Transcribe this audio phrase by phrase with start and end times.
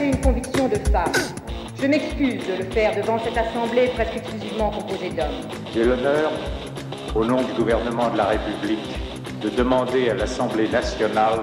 [0.00, 1.12] exercer une conviction de femme.
[1.80, 5.48] Je m'excuse de le faire devant cette assemblée presque exclusivement composée d'hommes.
[5.72, 6.30] J'ai l'honneur,
[7.14, 8.78] au nom du gouvernement de la République,
[9.40, 11.40] de demander à l'Assemblée nationale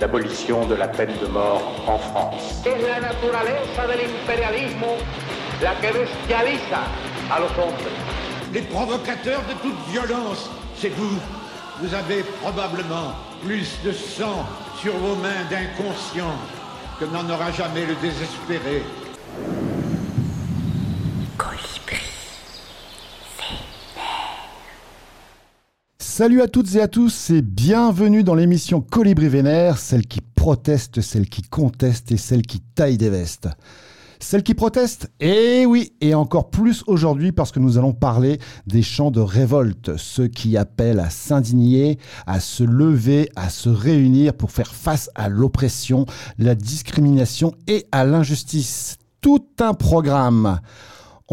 [0.00, 2.62] l'abolition de la peine de mort en France.
[2.64, 4.96] Es la naturaleza del imperialismo
[5.62, 6.82] la que bestializa
[7.30, 7.90] a los hombres.
[8.52, 11.18] Les provocateurs de toute violence, c'est vous.
[11.80, 14.44] Vous avez probablement plus de sang
[14.80, 16.36] sur vos mains d'inconscients
[17.06, 18.82] n'en aura jamais le désespéré.
[25.98, 31.00] Salut à toutes et à tous et bienvenue dans l'émission Colibri Vénère, celle qui proteste,
[31.00, 33.48] celle qui conteste et celle qui taille des vestes.
[34.22, 38.80] Celle qui proteste Eh oui, et encore plus aujourd'hui parce que nous allons parler des
[38.80, 44.52] chants de révolte, ceux qui appellent à s'indigner, à se lever, à se réunir pour
[44.52, 46.06] faire face à l'oppression,
[46.38, 48.96] la discrimination et à l'injustice.
[49.20, 50.60] Tout un programme.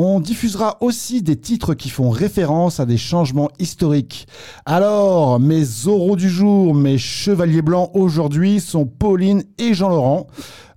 [0.02, 4.30] On diffusera aussi des titres qui font référence à des changements historiques.
[4.66, 10.28] Alors, mes oraux du jour, mes chevaliers blancs aujourd'hui sont Pauline et Jean-Laurent.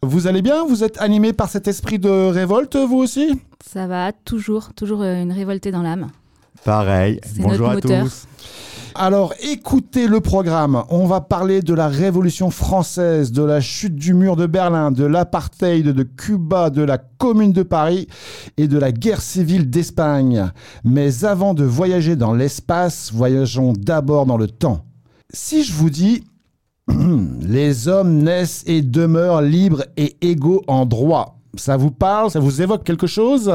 [0.02, 0.64] Vous allez bien?
[0.66, 3.40] Vous êtes animés par cet esprit de révolte, vous aussi?
[3.64, 6.08] Ça va, toujours, toujours euh, une révoltée dans l'âme.
[6.64, 8.04] Pareil, bonjour à notre moteur.
[8.06, 8.26] tous.
[8.94, 14.12] Alors écoutez le programme, on va parler de la Révolution française, de la chute du
[14.12, 18.06] mur de Berlin, de l'apartheid de Cuba, de la Commune de Paris
[18.58, 20.50] et de la guerre civile d'Espagne.
[20.84, 24.84] Mais avant de voyager dans l'espace, voyageons d'abord dans le temps.
[25.32, 26.24] Si je vous dis
[27.40, 32.60] les hommes naissent et demeurent libres et égaux en droit, ça vous parle Ça vous
[32.60, 33.50] évoque quelque chose?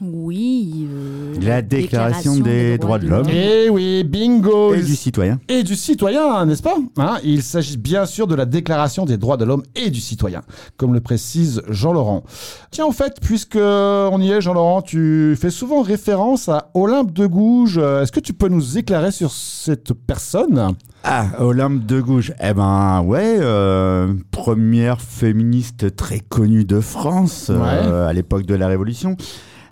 [0.00, 0.86] Oui.
[0.90, 3.26] euh, La déclaration des droits de l'homme.
[3.32, 5.40] Eh oui, bingo Et du citoyen.
[5.48, 9.36] et du citoyen, n'est-ce pas Hein, Il s'agit bien sûr de la Déclaration des droits
[9.36, 10.42] de l'homme et du citoyen,
[10.76, 12.22] comme le précise Jean-Laurent.
[12.70, 17.26] Tiens, en fait, puisque on y est, Jean-Laurent, tu fais souvent référence à Olympe de
[17.26, 17.78] Gouges.
[17.78, 20.74] Est-ce que tu peux nous éclairer sur cette personne?
[21.04, 22.32] Ah, Olympe de Gouges.
[22.42, 28.68] Eh ben, ouais, euh, première féministe très connue de France euh, à l'époque de la
[28.68, 29.16] Révolution.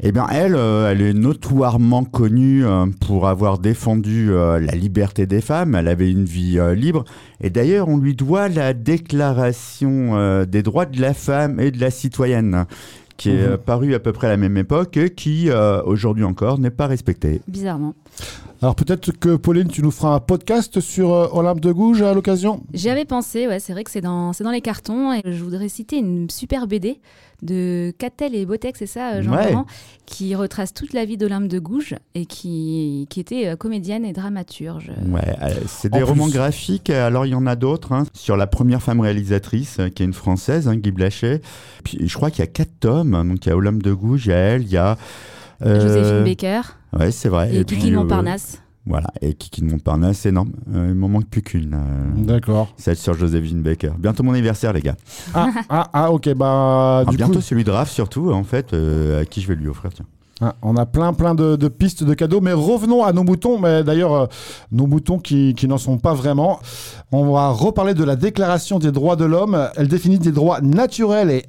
[0.03, 5.27] Eh bien, elle, euh, elle est notoirement connue euh, pour avoir défendu euh, la liberté
[5.27, 5.75] des femmes.
[5.75, 7.05] Elle avait une vie euh, libre.
[7.41, 11.81] Et d'ailleurs, on lui doit la déclaration euh, des droits de la femme et de
[11.81, 12.67] la citoyenne,
[13.17, 16.25] qui est euh, parue à peu près à la même époque et qui, euh, aujourd'hui
[16.25, 17.41] encore, n'est pas respectée.
[17.49, 17.95] Bizarrement.
[18.63, 22.15] Alors peut-être que Pauline, tu nous feras un podcast sur euh, Olympe de Gouges à
[22.15, 22.63] l'occasion?
[22.73, 25.13] J'y avais pensé, ouais, c'est vrai que c'est dans, c'est dans les cartons.
[25.13, 26.99] Et je voudrais citer une super BD
[27.43, 29.67] de Catel et Botex, c'est ça, euh, Jean-Laurent,
[30.07, 34.13] qui retrace toute la vie d'Olympe de Gouges et qui, qui était euh, comédienne et
[34.13, 34.91] dramaturge.
[35.09, 36.91] Ouais, euh, c'est En des plus- romans graphiques.
[36.91, 37.93] Alors, il y en a d'autres.
[37.93, 41.41] hein, sur la première femme réalisatrice, qui est une française, hein, Guy Blachet.
[41.85, 43.15] Puis, je crois qu'il y a quatre tomes.
[43.15, 44.97] hein, Donc, il y a Olympe de Gouges, il y a elle, il y a.
[45.63, 46.61] euh, Joséphine Baker
[46.99, 47.55] Ouais, c'est vrai.
[47.55, 48.63] et, Kiki euh, Montparnasse.
[48.89, 50.53] Voilà, et Kiki de Montparnasse, c'est énorme.
[50.73, 51.75] Euh, il m'en manque plus qu'une.
[51.75, 52.69] euh, D'accord.
[52.77, 53.91] Celle sur Joséphine Baker.
[53.99, 54.95] Bientôt mon anniversaire, les gars.
[55.35, 58.73] Ah, ah, ah, ok, bah Ah, du bientôt coup, celui de Raph, surtout, en fait,
[58.75, 59.91] euh, à qui je vais lui offrir.
[59.93, 60.05] Tiens.
[60.41, 63.59] hein, on a plein plein de, de pistes de cadeaux, mais revenons à nos moutons,
[63.59, 64.27] mais d'ailleurs euh,
[64.71, 66.61] nos moutons qui, qui n'en sont pas vraiment.
[67.11, 69.69] On va reparler de la Déclaration des droits de l'homme.
[69.77, 71.47] Elle définit des droits naturels et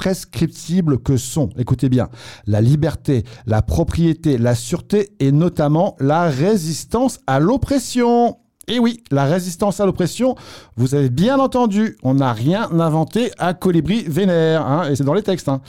[0.00, 2.08] imprescriptibles que sont, écoutez bien,
[2.46, 8.38] la liberté, la propriété, la sûreté et notamment la résistance à l'oppression.
[8.66, 10.36] Et oui, la résistance à l'oppression,
[10.76, 15.14] vous avez bien entendu, on n'a rien inventé à Colibri Vénère, hein, et c'est dans
[15.14, 15.48] les textes.
[15.48, 15.60] hein.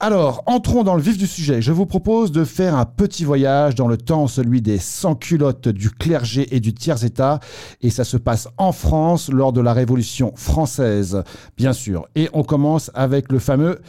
[0.00, 1.60] Alors, entrons dans le vif du sujet.
[1.60, 5.90] Je vous propose de faire un petit voyage dans le temps, celui des sans-culottes du
[5.90, 7.40] clergé et du tiers-état.
[7.82, 11.24] Et ça se passe en France lors de la Révolution française,
[11.56, 12.06] bien sûr.
[12.14, 13.80] Et on commence avec le fameux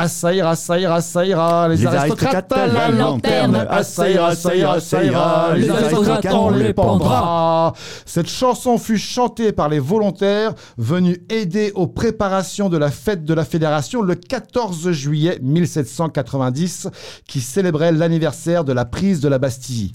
[0.00, 3.52] Assaïra, Assaïra, Assaïra, les, Les aristocrates à la lanterne.
[3.52, 3.66] lanterne.
[3.68, 7.74] Assaïra, Assaïra, Assaïra, les Les aristocrates on les les pendra.
[8.06, 13.34] Cette chanson fut chantée par les volontaires venus aider aux préparations de la fête de
[13.34, 16.88] la Fédération le 14 juillet 1790
[17.26, 19.92] qui célébrait l'anniversaire de la prise de la Bastille.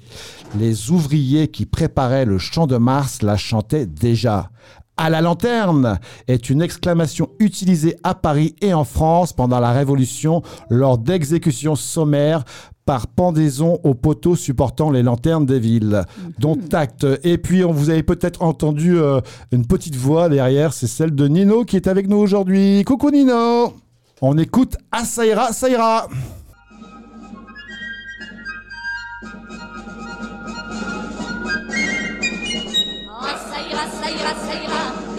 [0.57, 4.49] Les ouvriers qui préparaient le chant de Mars la chantaient déjà.
[4.97, 10.41] À la lanterne est une exclamation utilisée à Paris et en France pendant la Révolution
[10.69, 12.45] lors d'exécutions sommaires
[12.85, 16.03] par pendaison aux poteaux supportant les lanternes des villes.
[16.39, 17.05] Dont acte.
[17.23, 19.19] Et puis, on vous avez peut-être entendu euh,
[19.51, 22.83] une petite voix derrière, c'est celle de Nino qui est avec nous aujourd'hui.
[22.85, 23.73] Coucou Nino
[24.21, 25.23] On écoute Ah ça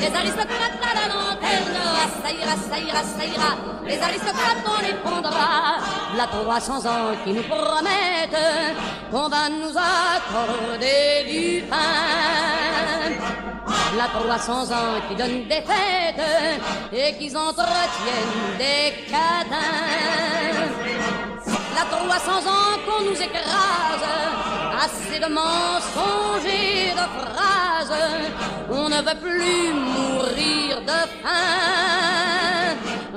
[0.06, 1.78] Les aristocrates à la lanterne,
[2.22, 3.56] ça ira, ça ira, ça ira.
[3.84, 5.78] Les aristocrates, on les prendra.
[6.16, 8.38] La 300 ans qui nous promettent
[9.10, 11.76] qu'on va nous accorder du pain.
[13.96, 16.22] La 300 ans qui donnent des fêtes
[16.92, 19.56] et qui entretiennent des cadins.
[21.76, 24.06] La 300 ans qu'on nous écrase,
[24.82, 27.92] assez de mensonges et de phrases,
[28.70, 32.16] on ne veut plus mourir de faim.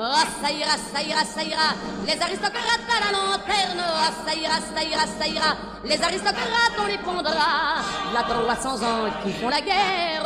[0.02, 1.02] Ah, ça ira, ça
[1.42, 1.70] ira,
[2.06, 6.88] les aristocrates à la lanterne, ah, ça ira, ça ira, ça ira, les aristocrates on
[6.88, 7.82] les pondra,
[8.14, 10.26] la 300 ans qui font la guerre,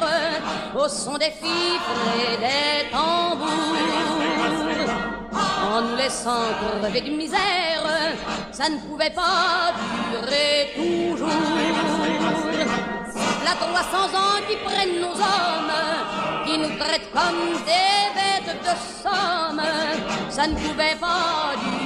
[0.75, 4.42] au son des fifres et des tambours
[5.35, 6.45] en nous laissant
[6.81, 7.85] crever de misère,
[8.51, 9.73] ça ne pouvait pas
[10.11, 11.27] durer toujours.
[13.43, 19.61] La 300 ans qui prennent nos hommes, qui nous traitent comme des bêtes de somme,
[20.29, 21.82] ça ne pouvait pas durer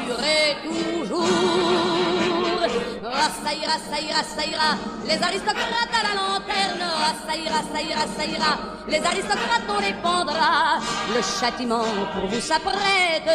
[3.48, 4.70] ça ira, ça ira, ça ira,
[5.06, 8.58] les aristocrates à la lanterne, ah, ça ira, ça ira, ça ira,
[8.90, 10.80] les aristocrates on les pendra,
[11.16, 13.32] le châtiment pour vous s'apprête,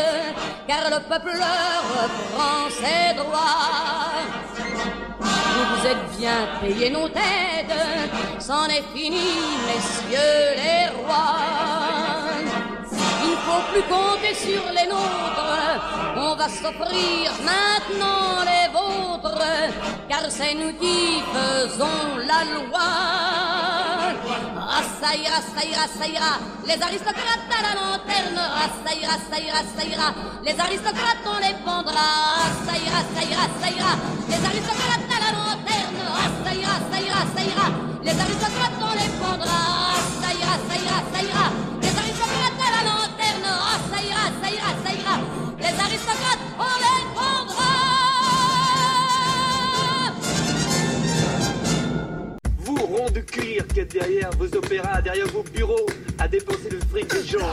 [0.68, 1.38] car le peuple
[1.96, 4.12] reprend ses droits.
[5.18, 7.78] Vous vous êtes bien payé nos têtes,
[8.38, 9.30] c'en est fini,
[9.66, 11.38] messieurs les rois.
[13.24, 15.80] Il ne faut plus compter sur les nôtres,
[16.16, 19.11] on va s'offrir maintenant les vôtres,
[20.08, 22.88] car c'est nous qui faisons la loi.
[25.14, 26.32] Ira, ça ira,
[26.64, 28.40] les aristocrates à la lanterne,
[28.96, 30.08] ira, ça ira,
[30.42, 32.08] les aristocrates on les pendra,
[32.74, 33.92] ira, ça ira,
[34.28, 36.02] les aristocrates à la lanterne,
[36.54, 37.66] ira, ça ira,
[38.02, 39.60] les aristocrates on les pendra,
[40.32, 40.54] ira,
[41.12, 41.46] ça ira,
[41.82, 43.50] les aristocrates à la lanterne,
[44.02, 45.14] ira, ça ira,
[45.58, 46.91] les aristocrates on les
[53.32, 55.86] cuir qui êtes derrière vos opéras, derrière vos bureaux,
[56.18, 57.50] à dépenser le fric des gens.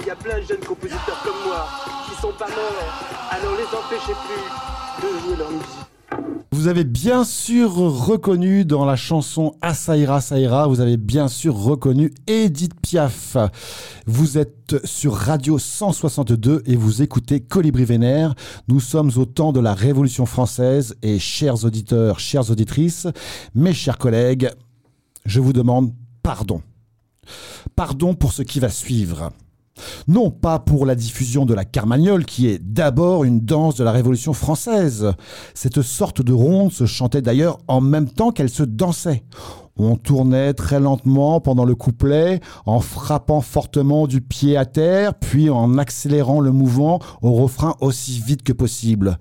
[0.00, 1.68] Il y a plein de jeunes compositeurs comme moi
[2.08, 2.92] qui sont pas morts,
[3.30, 5.95] alors les empêchez plus de jouer leur musique.
[6.52, 12.12] Vous avez bien sûr reconnu dans la chanson Asaïra Saïra, vous avez bien sûr reconnu
[12.26, 13.36] Edith Piaf.
[14.06, 18.34] Vous êtes sur Radio 162 et vous écoutez Colibri Vénère.
[18.68, 23.08] Nous sommes au temps de la Révolution française et chers auditeurs, chères auditrices,
[23.54, 24.50] mes chers collègues,
[25.24, 25.92] je vous demande
[26.22, 26.62] pardon.
[27.74, 29.32] Pardon pour ce qui va suivre.
[30.08, 33.92] Non pas pour la diffusion de la carmagnole, qui est d'abord une danse de la
[33.92, 35.12] Révolution française.
[35.54, 39.24] Cette sorte de ronde se chantait d'ailleurs en même temps qu'elle se dansait.
[39.78, 45.50] On tournait très lentement pendant le couplet, en frappant fortement du pied à terre, puis
[45.50, 49.18] en accélérant le mouvement au refrain aussi vite que possible.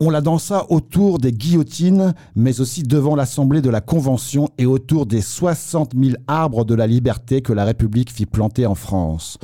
[0.00, 5.06] On la dansa autour des guillotines, mais aussi devant l'Assemblée de la Convention et autour
[5.06, 9.38] des 60 000 arbres de la liberté que la République fit planter en France.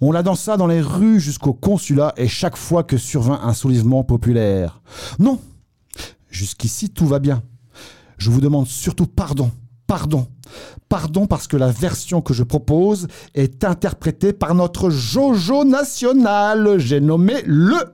[0.00, 4.04] On la dansa dans les rues jusqu'au consulat et chaque fois que survint un soulèvement
[4.04, 4.82] populaire.
[5.18, 5.40] Non,
[6.28, 7.42] jusqu'ici tout va bien.
[8.18, 9.50] Je vous demande surtout pardon.
[9.86, 10.26] Pardon.
[10.88, 16.78] Pardon parce que la version que je propose est interprétée par notre Jojo national.
[16.78, 17.93] J'ai nommé le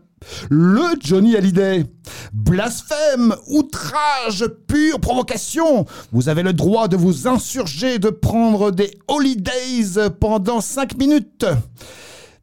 [0.50, 1.87] le Johnny Hallyday.
[2.33, 5.87] Blasphème, outrage, pure provocation.
[6.12, 11.47] Vous avez le droit de vous insurger, de prendre des holidays pendant 5 minutes.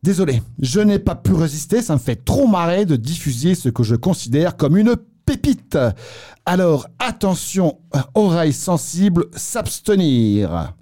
[0.03, 3.83] Désolé, je n'ai pas pu résister, ça me fait trop marrer de diffuser ce que
[3.83, 5.77] je considère comme une pépite.
[6.45, 7.79] Alors attention,
[8.13, 10.73] oreilles sensibles, s'abstenir.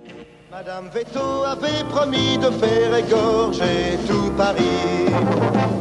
[0.58, 5.12] Madame Veto avait promis de faire égorger tout Paris.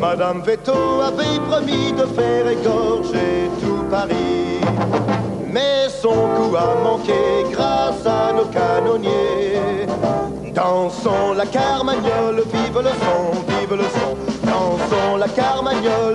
[0.00, 4.58] Madame Veto avait promis de faire égorger tout Paris.
[5.48, 9.86] Mais son coup a manqué grâce à nos canonniers.
[10.52, 14.16] Dansons la carmagnole, vive le son, vive le son.
[14.42, 16.13] Dansons la carmagnole,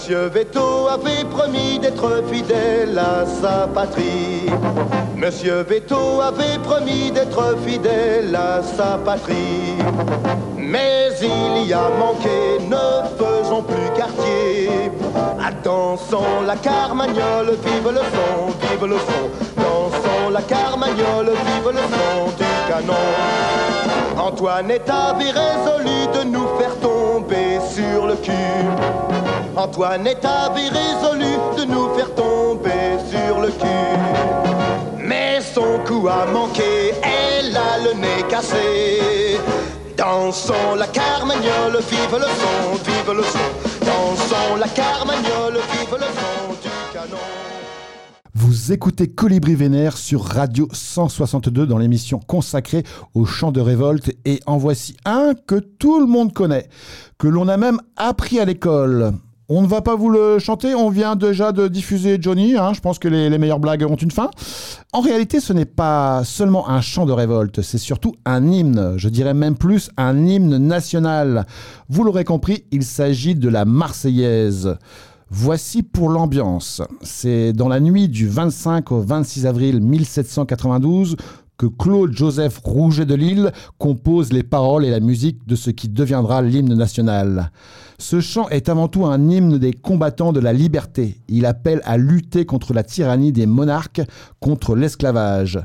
[0.00, 4.46] Monsieur Veto avait promis d'être fidèle à sa patrie.
[5.14, 9.76] Monsieur Veto avait promis d'être fidèle à sa patrie.
[10.56, 12.78] Mais il y a manqué, ne
[13.18, 14.70] faisons plus quartier.
[15.62, 19.28] Dansons la carmagnole, vive le son, vive le son.
[19.58, 22.94] Dansons la carmagnole, vive le son du canon.
[24.16, 26.89] Antoinette avait résolu de nous faire tomber
[27.70, 28.32] sur le cul.
[29.56, 34.96] Antoine est avait résolu de nous faire tomber sur le cul.
[34.98, 39.38] Mais son coup a manqué, elle a le nez cassé.
[39.96, 43.48] Dansons la carmagnole, vive le son, vive le son.
[43.84, 47.39] Dansons la carmagnole, vive le son du canon.
[48.50, 52.82] Vous écoutez Colibri Vénère sur Radio 162 dans l'émission consacrée
[53.14, 56.68] au chant de révolte et en voici un que tout le monde connaît,
[57.16, 59.12] que l'on a même appris à l'école.
[59.48, 62.80] On ne va pas vous le chanter, on vient déjà de diffuser Johnny, hein, je
[62.80, 64.30] pense que les, les, meilleures blagues ont une fin.
[64.92, 69.08] En réalité, ce n'est pas seulement un chant de révolte, c'est surtout un hymne, je
[69.08, 71.46] dirais même plus un hymne national.
[71.88, 74.76] Vous l'aurez compris, il s'agit de la Marseillaise.
[75.32, 76.82] Voici pour l'ambiance.
[77.02, 81.14] C'est dans la nuit du 25 au 26 avril 1792
[81.56, 85.88] que Claude Joseph Rouget de Lille compose les paroles et la musique de ce qui
[85.88, 87.52] deviendra l'hymne national.
[87.98, 91.20] Ce chant est avant tout un hymne des combattants de la liberté.
[91.28, 94.02] Il appelle à lutter contre la tyrannie des monarques,
[94.40, 95.60] contre l'esclavage.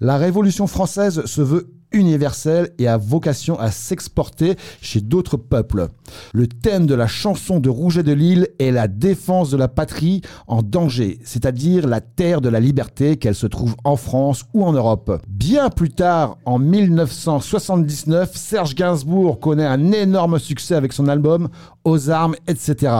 [0.00, 5.88] La Révolution française se veut universelle et a vocation à s'exporter chez d'autres peuples.
[6.32, 10.22] Le thème de la chanson de Rouget de Lille est la défense de la patrie
[10.46, 14.72] en danger, c'est-à-dire la terre de la liberté, qu'elle se trouve en France ou en
[14.72, 15.20] Europe.
[15.28, 21.48] Bien plus tard, en 1979, Serge Gainsbourg connaît un énorme succès avec son album
[21.84, 22.92] Aux armes, etc.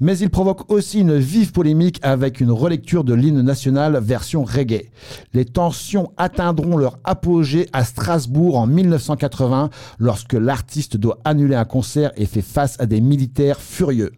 [0.00, 4.90] Mais il provoque aussi une vive polémique avec une relecture de l'hymne national version reggae.
[5.32, 12.10] Les tensions atteindront leur apogée à Strasbourg en 1980 lorsque l'artiste doit annuler un concert
[12.16, 14.12] et fait face à des militaires furieux.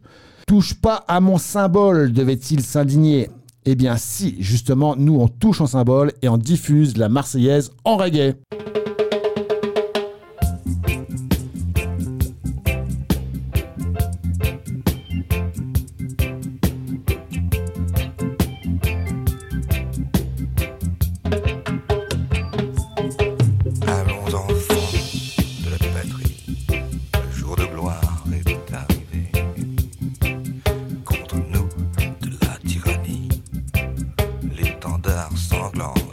[0.46, 3.28] Touche pas à mon symbole, devait-il s'indigner.
[3.66, 7.98] Eh bien si, justement, nous on touche en symbole et on diffuse la Marseillaise en
[7.98, 8.34] reggae.
[35.58, 36.07] Radio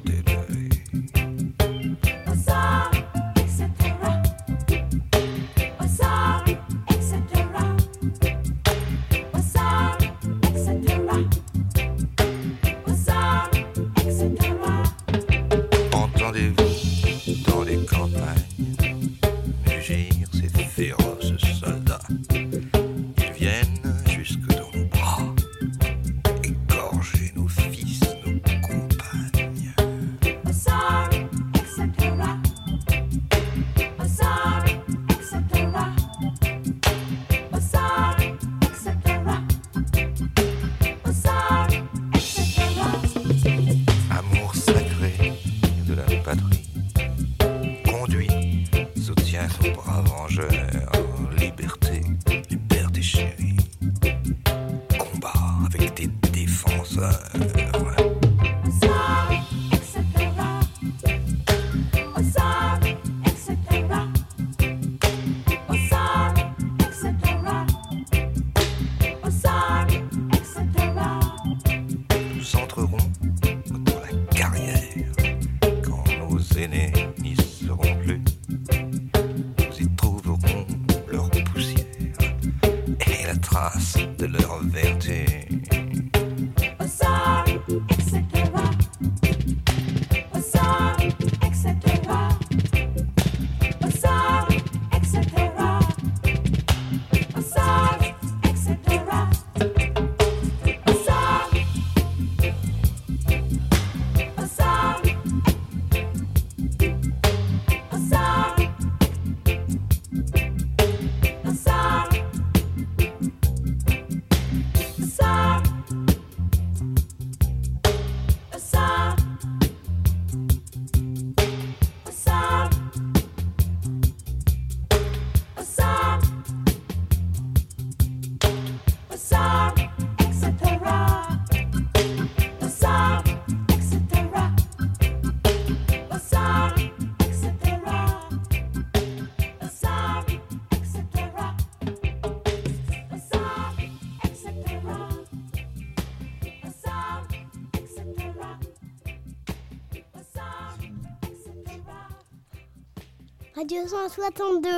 [153.68, 154.70] 162.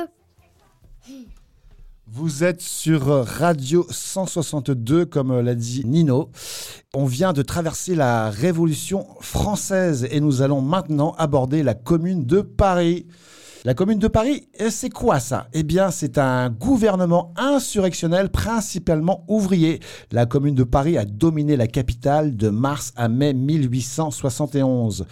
[2.06, 6.30] Vous êtes sur Radio 162, comme l'a dit Nino.
[6.94, 12.40] On vient de traverser la Révolution française et nous allons maintenant aborder la commune de
[12.40, 13.06] Paris.
[13.64, 15.48] La commune de Paris, euh, c'est quoi ça?
[15.52, 19.80] Eh bien, c'est un gouvernement insurrectionnel principalement ouvrier.
[20.12, 25.06] La commune de Paris a dominé la capitale de mars à mai 1871.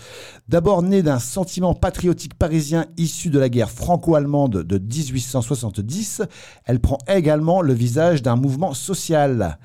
[0.48, 6.22] D'abord née d'un sentiment patriotique parisien issu de la guerre franco-allemande de 1870,
[6.66, 9.58] elle prend également le visage d'un mouvement social.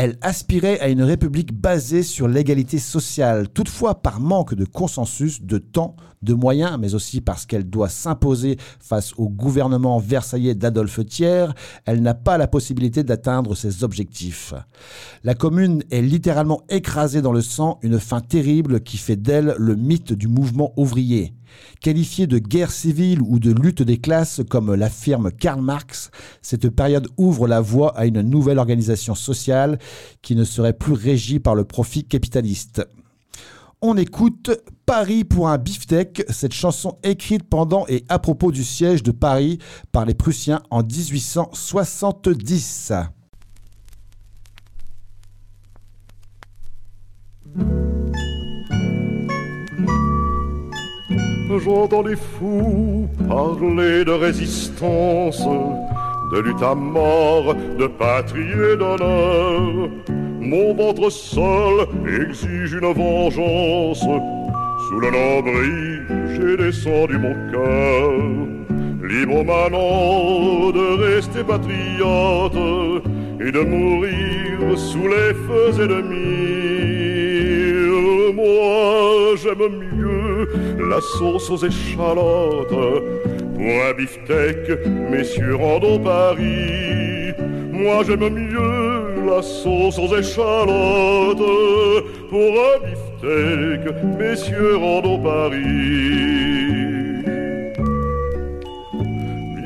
[0.00, 3.48] Elle aspirait à une république basée sur l'égalité sociale.
[3.48, 8.58] Toutefois, par manque de consensus, de temps, de moyens, mais aussi parce qu'elle doit s'imposer
[8.78, 11.48] face au gouvernement versaillais d'Adolphe Thiers,
[11.84, 14.54] elle n'a pas la possibilité d'atteindre ses objectifs.
[15.24, 19.74] La commune est littéralement écrasée dans le sang, une fin terrible qui fait d'elle le
[19.74, 21.34] mythe du mouvement ouvrier.
[21.80, 26.10] Qualifiée de guerre civile ou de lutte des classes comme l'affirme Karl Marx,
[26.42, 29.78] cette période ouvre la voie à une nouvelle organisation sociale
[30.22, 32.86] qui ne serait plus régie par le profit capitaliste.
[33.80, 34.50] On écoute
[34.86, 39.60] Paris pour un beefsteak, cette chanson écrite pendant et à propos du siège de Paris
[39.92, 42.92] par les Prussiens en 1870.
[51.56, 55.42] J'entends les fous parler de résistance,
[56.32, 59.88] de lutte à mort, de patrie et d'honneur.
[60.40, 64.00] Mon ventre seul exige une vengeance.
[64.88, 68.12] Sous le nombril, j'ai descendu mon cœur.
[69.08, 73.02] Libre manant de rester patriote
[73.40, 76.97] et de mourir sous les feux ennemis.
[78.00, 80.48] Moi, j'aime mieux
[80.88, 82.68] la sauce aux échalotes.
[83.54, 87.32] Pour un beefsteak, messieurs, rendons Paris.
[87.72, 91.38] Moi, j'aime mieux la sauce aux échalotes.
[92.30, 95.64] Pour un beefsteak, messieurs, rendons Paris.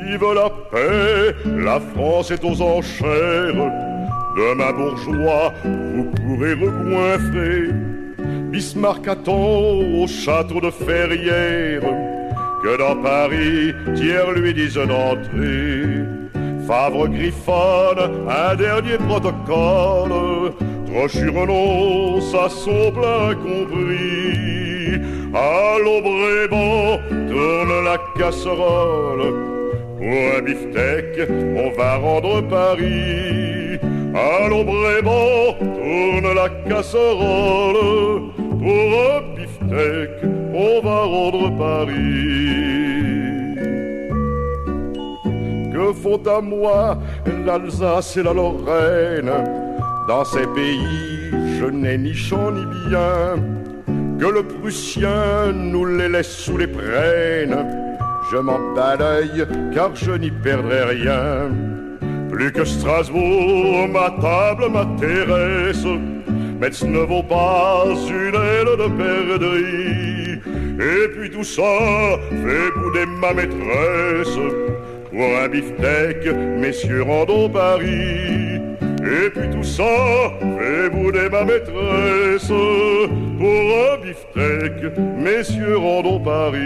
[0.05, 3.71] Vive la paix, la France est aux enchères.
[4.35, 7.69] Demain bourgeois, vous pourrez recoinfrer
[8.53, 11.81] Bismarck attend au château de Ferrières
[12.61, 16.05] que dans Paris, Thiers lui dise d'entrer.
[16.67, 20.53] Favre griffonne un dernier protocole,
[20.85, 25.01] Trochu renonce à son plein compris.
[25.33, 26.03] Allons
[27.31, 29.33] tourne la casserole,
[29.97, 33.79] pour un beefsteak, on va rendre Paris.
[34.13, 38.33] Allons Bréban, tourne la casserole,
[38.63, 40.11] pour un beefsteak,
[40.53, 41.93] on va rendre Paris.
[45.73, 46.97] Que font à moi
[47.45, 49.31] l'Alsace et la Lorraine?
[50.07, 53.35] Dans ces pays, je n'ai ni champ ni bien.
[54.19, 57.65] Que le Prussien nous les laisse sous les prênes.
[58.31, 61.49] Je m'en l'œil car je n'y perdrai rien.
[62.31, 65.85] Plus que Strasbourg, ma table m'intéresse.
[66.63, 70.39] Metz ne vaut pas une aile de perdrix.
[70.79, 71.61] Et puis tout ça
[72.29, 74.37] fait bouder ma maîtresse.
[75.09, 78.61] Pour un beefsteak, messieurs, rendons Paris.
[78.81, 79.83] Et puis tout ça
[80.39, 82.47] fait bouder ma maîtresse.
[82.47, 86.61] Pour un beefsteak, messieurs, rendons Paris.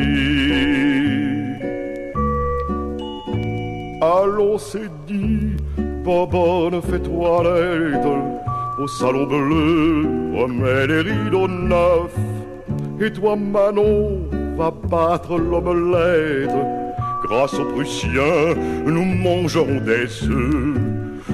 [4.00, 5.58] Allons, c'est dit,
[6.06, 8.47] bonne fais toilette
[8.78, 12.12] au salon bleu, remets les rideaux neufs.
[13.00, 14.22] Et toi, Manon,
[14.58, 16.56] va battre l'omelette.
[17.24, 20.78] Grâce aux Prussiens, nous mangerons des œufs.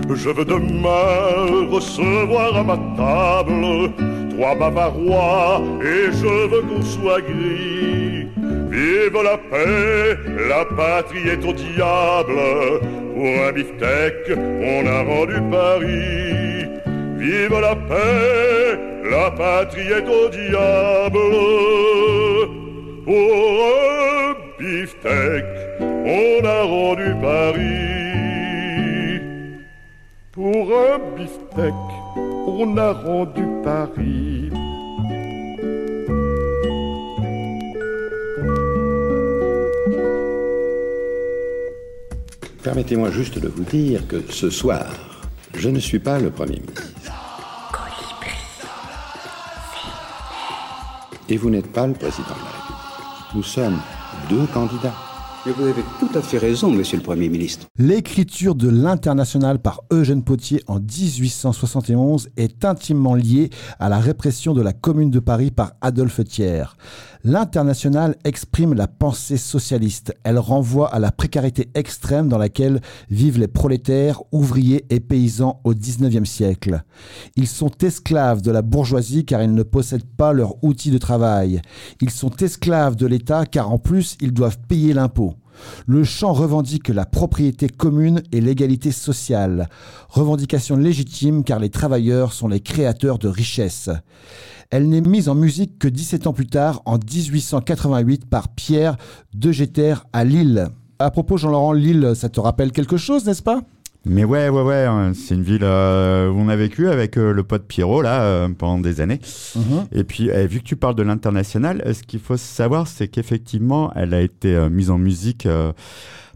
[0.10, 3.92] Je veux demain recevoir à ma table
[4.32, 8.28] trois Bavarois et je veux qu'on soit gris.
[8.72, 10.18] Vive la paix,
[10.50, 12.40] la patrie est au diable.
[13.14, 16.53] Pour un beefsteak, on a rendu Paris.
[17.24, 18.78] Vive la paix,
[19.10, 21.20] la patrie est au diable.
[23.06, 25.46] Pour un beefsteak,
[25.80, 27.62] on a rendu Paris.
[30.34, 31.74] Pour un beefsteak,
[32.46, 34.50] on a rendu Paris.
[42.64, 44.88] Permettez-moi juste de vous dire que ce soir,
[45.56, 47.03] je ne suis pas le Premier ministre.
[51.30, 53.36] Et vous n'êtes pas le président de la République.
[53.36, 53.80] Nous sommes
[54.30, 54.94] deux candidats.
[55.46, 57.68] Mais vous avez tout à fait raison, monsieur le Premier ministre.
[57.78, 64.62] L'écriture de l'International par Eugène Potier en 1871 est intimement liée à la répression de
[64.62, 66.64] la Commune de Paris par Adolphe Thiers.
[67.26, 70.14] L'International exprime la pensée socialiste.
[70.26, 75.74] Elle renvoie à la précarité extrême dans laquelle vivent les prolétaires, ouvriers et paysans au
[75.74, 76.84] XIXe siècle.
[77.38, 81.62] Ils sont esclaves de la bourgeoisie car ils ne possèdent pas leur outil de travail.
[82.02, 85.36] Ils sont esclaves de l'État car en plus ils doivent payer l'impôt.
[85.86, 89.70] Le chant revendique la propriété commune et l'égalité sociale.
[90.10, 93.90] Revendication légitime car les travailleurs sont les créateurs de richesses.
[94.76, 98.98] Elle n'est mise en musique que 17 ans plus tard, en 1888, par Pierre
[99.36, 100.68] Degeter à Lille.
[100.98, 103.62] À propos, Jean-Laurent, Lille, ça te rappelle quelque chose, n'est-ce pas?
[104.04, 107.34] Mais ouais, ouais, ouais, hein, c'est une ville euh, où on a vécu avec euh,
[107.34, 109.20] le pote Pierrot là euh, pendant des années.
[109.56, 109.86] Mhm.
[109.92, 113.94] Et puis, eh, vu que tu parles de l'international, ce qu'il faut savoir, c'est qu'effectivement,
[113.96, 115.48] elle a été mise en musique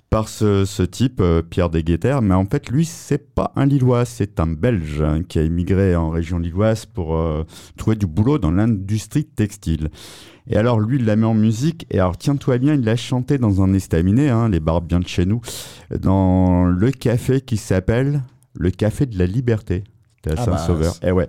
[0.09, 2.21] par ce, type, Pierre Degueter.
[2.21, 5.95] Mais en fait, lui, c'est pas un Lillois, c'est un Belge hein, qui a immigré
[5.95, 7.19] en région lilloise pour
[7.75, 9.89] trouver du boulot dans l'industrie textile.
[10.49, 11.85] Et alors, lui, il la met en musique.
[11.91, 15.07] Et alors, tiens-toi bien, il l'a chanté dans un estaminet, hein, les bars bien de
[15.07, 15.41] chez nous,
[15.99, 18.21] dans le café qui s'appelle
[18.57, 19.83] le Café de la Liberté.
[20.25, 20.95] à ah Saint-Sauveur.
[21.01, 21.27] et bah, eh ouais.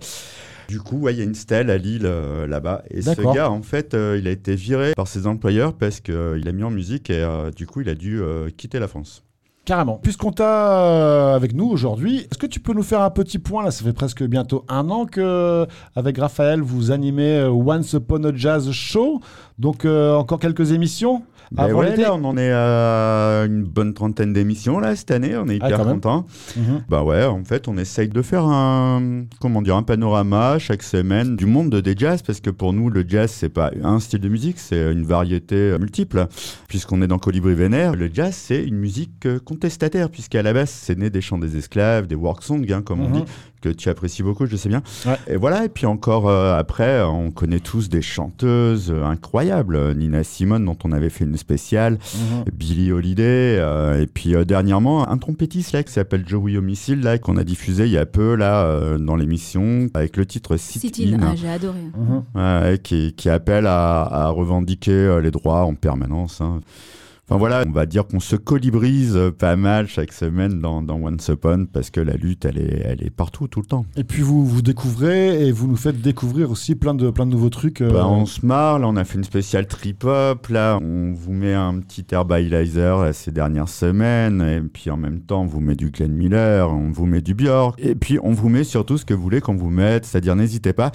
[0.69, 2.83] Du coup, il y a une stèle à Lille euh, là-bas.
[2.91, 6.15] Et ce gars, en fait, euh, il a été viré par ses employeurs parce qu'il
[6.15, 7.27] euh, a mis en musique et
[7.57, 8.21] du coup, il a dû
[8.57, 9.25] quitter la France.
[9.65, 9.99] Carrément.
[9.99, 13.71] Puisqu'on t'a avec nous aujourd'hui, est-ce que tu peux nous faire un petit point Là,
[13.71, 18.71] ça fait presque bientôt un an que, avec Raphaël, vous animez Once Upon a Jazz
[18.71, 19.21] Show.
[19.59, 24.95] Donc, euh, encore quelques émissions ben on en est à une bonne trentaine d'émissions là
[24.97, 25.35] cette année.
[25.37, 26.27] On est ah, hyper contents.
[26.57, 26.83] Mhm.
[26.89, 31.37] Bah ouais, en fait, on essaye de faire un comment dire un panorama chaque semaine
[31.37, 34.21] du monde de des jazz parce que pour nous, le jazz c'est pas un style
[34.21, 36.27] de musique, c'est une variété multiple.
[36.69, 40.99] Puisqu'on est dans Colibri Vénère, le jazz c'est une musique contestataire puisqu'à la base c'est
[40.99, 43.23] né des chants des esclaves, des work songs, hein, comme on mhm.
[43.23, 43.25] dit,
[43.61, 44.83] que tu apprécies beaucoup, je sais bien.
[45.27, 49.95] Et voilà, et puis encore euh, après, on connaît tous des chanteuses incroyables.
[49.95, 52.45] Nina Simone, dont on avait fait une spéciale, mhm.
[52.53, 57.19] Billie Holiday, euh, et puis euh, dernièrement, un trompettiste là qui s'appelle Joey Homicide, là,
[57.19, 61.19] qu'on a diffusé il y a peu, là, dans l'émission, avec le titre Sit, In.
[61.23, 61.79] Ah, j'ai adoré.
[61.97, 62.79] Mhm.
[62.79, 66.41] qui, qui, appelle à, à revendiquer les droits en permanence.
[66.41, 66.61] Hein.
[67.31, 71.29] Enfin voilà, on va dire qu'on se colibrise pas mal chaque semaine dans, dans Once
[71.29, 73.85] Upon parce que la lutte, elle est, elle est partout, tout le temps.
[73.99, 77.33] Et puis vous vous découvrez et vous nous faites découvrir aussi plein de, plein de
[77.33, 77.83] nouveaux trucs.
[77.83, 77.93] Euh.
[77.93, 81.53] Bah, on se marre, là on a fait une spéciale trip-hop, là on vous met
[81.53, 85.91] un petit Herbalizer ces dernières semaines et puis en même temps on vous met du
[85.91, 89.13] Glenn Miller, on vous met du Björk et puis on vous met surtout ce que
[89.13, 90.93] vous voulez qu'on vous mette, c'est-à-dire n'hésitez pas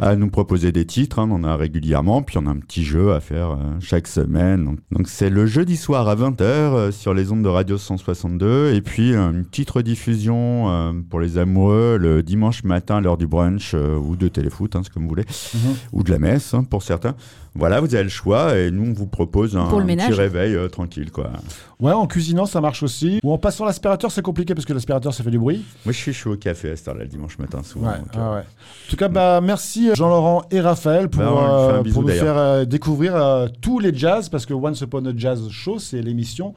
[0.00, 2.82] à nous proposer des titres, hein, on en a régulièrement, puis on a un petit
[2.82, 4.78] jeu à faire euh, chaque semaine.
[4.90, 8.72] donc c'est le jeu jeudi soir à 20h euh, sur les ondes de Radio 162
[8.72, 13.18] et puis euh, une petite rediffusion euh, pour les amoureux le dimanche matin à l'heure
[13.18, 15.74] du brunch ou de téléfoot, hein, c'est comme vous voulez, mhm.
[15.92, 17.14] ou de la messe hein, pour certains.
[17.54, 21.32] Voilà, vous avez le choix et nous on vous propose un, petit réveil tranquille quoi.
[21.80, 23.20] Ouais, en cuisinant ça marche aussi.
[23.24, 25.64] Ou en passant l'aspirateur c'est compliqué parce que l'aspirateur ça fait du bruit.
[25.84, 27.88] Moi je suis chaud au café à cette heure-là le dimanche matin souvent.
[27.88, 28.40] Ouais, ah ouais.
[28.40, 33.80] En tout cas, bah, merci Jean-Laurent et Raphaël pour, bah, pour nous faire découvrir tous
[33.80, 36.54] les jazz parce que Once Upon a Jazz Show c'est l'émission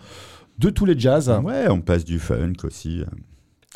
[0.60, 1.32] de tous les jazz.
[1.44, 3.04] Ouais, on passe du funk aussi.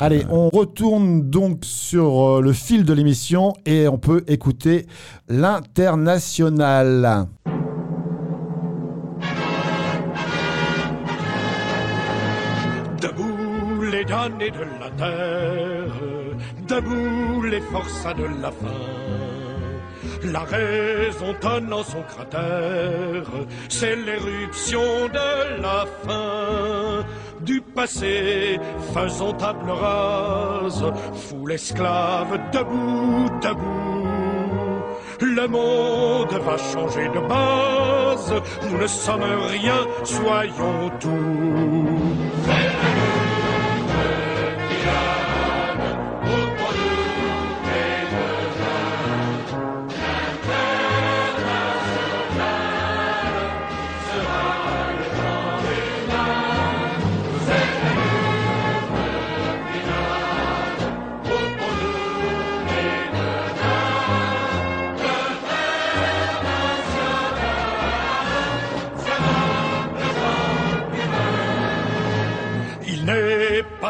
[0.00, 4.86] Allez, on retourne donc sur euh, le fil de l'émission et on peut écouter
[5.28, 7.26] l'international.
[13.02, 15.94] Debout les damnés de la terre,
[16.68, 19.37] debout les forçats de la faim.
[20.24, 23.30] La raison tonne en son cratère,
[23.68, 27.06] c'est l'éruption de la fin
[27.40, 28.58] du passé,
[28.92, 34.08] faisons table rase, foule esclave debout, debout.
[35.20, 38.34] Le monde va changer de base,
[38.70, 42.07] nous ne sommes rien, soyons tout.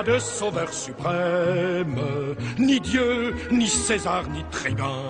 [0.03, 2.01] De sauveur suprême,
[2.59, 5.03] ni Dieu, ni César, ni tribun.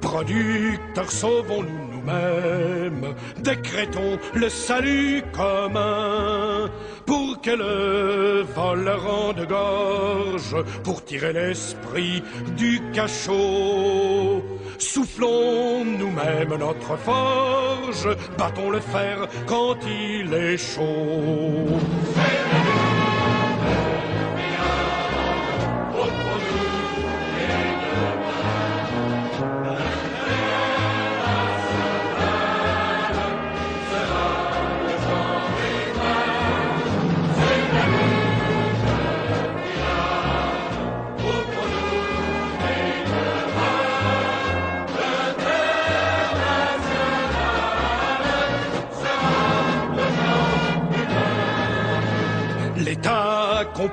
[0.00, 6.70] Producteurs, sauvons-nous nous-mêmes, décrétons le salut commun
[7.06, 12.22] pour que le vol rende gorge, pour tirer l'esprit
[12.56, 14.42] du cachot.
[14.78, 21.78] Soufflons nous-mêmes notre forge, battons le fer quand il est chaud.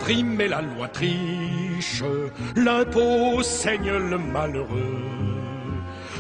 [0.02, 2.04] Comprime et la loi triche,
[2.56, 4.98] l'impôt saigne le malheureux.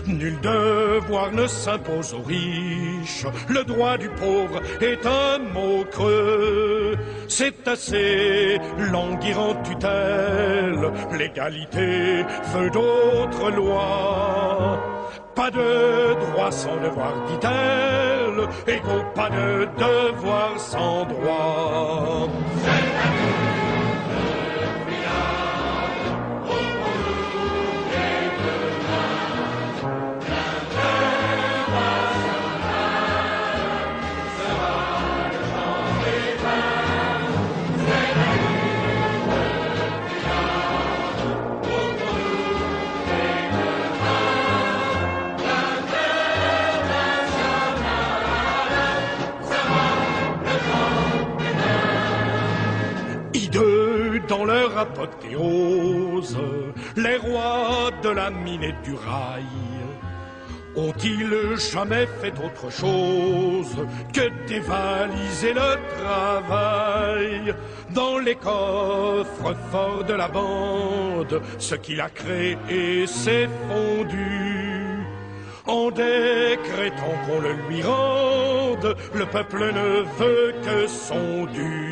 [0.05, 6.95] Nul devoir ne s'impose aux riches, le droit du pauvre est un mot creux.
[7.27, 14.79] C'est assez languir en tutelle, l'égalité veut d'autres lois.
[15.33, 22.27] Pas de droit sans devoir, dit-elle, égaux, pas de devoir sans droit.
[54.31, 56.37] Dans leur apothéose,
[56.95, 59.43] les rois de la mine et du rail
[60.73, 63.75] ont-ils jamais fait autre chose
[64.13, 67.53] que dévaliser le travail
[67.89, 72.55] dans les coffres forts de la bande Ce qu'il a créé
[73.07, 75.03] s'est fondu
[75.67, 81.91] en décrétant qu'on le lui rende, le peuple ne veut que son dû.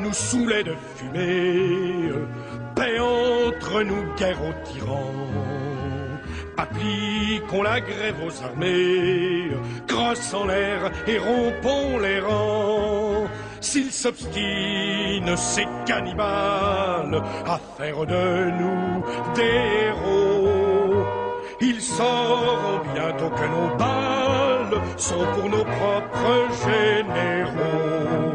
[0.00, 2.12] Nous saoulaient de fumée,
[2.74, 5.54] paix entre nous, guerre aux tyrans.
[6.56, 9.50] Appliquons la grève aux armées,
[9.88, 13.26] crosse en l'air et rompons les rangs.
[13.60, 19.04] S'ils s'obstinent, ces cannibales, à faire de nous
[19.34, 21.04] des héros,
[21.60, 28.33] ils sauront bientôt que nos balles sont pour nos propres généraux.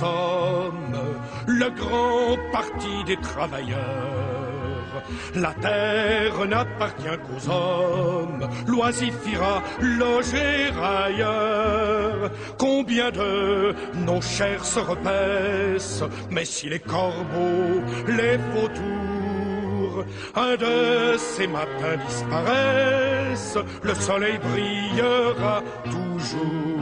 [0.00, 0.98] Sommes
[1.46, 4.26] le grand parti des travailleurs.
[5.34, 12.30] La terre n'appartient qu'aux hommes, l'oisifira loger ailleurs.
[12.58, 13.74] Combien de
[14.06, 20.04] nos chairs se repaissent, mais si les corbeaux, les vautours,
[20.34, 26.76] un de ces matins disparaissent, le soleil brillera toujours.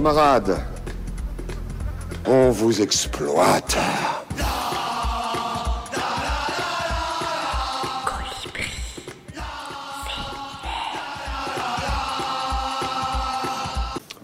[0.00, 0.56] Camarades,
[2.26, 3.76] On vous exploite.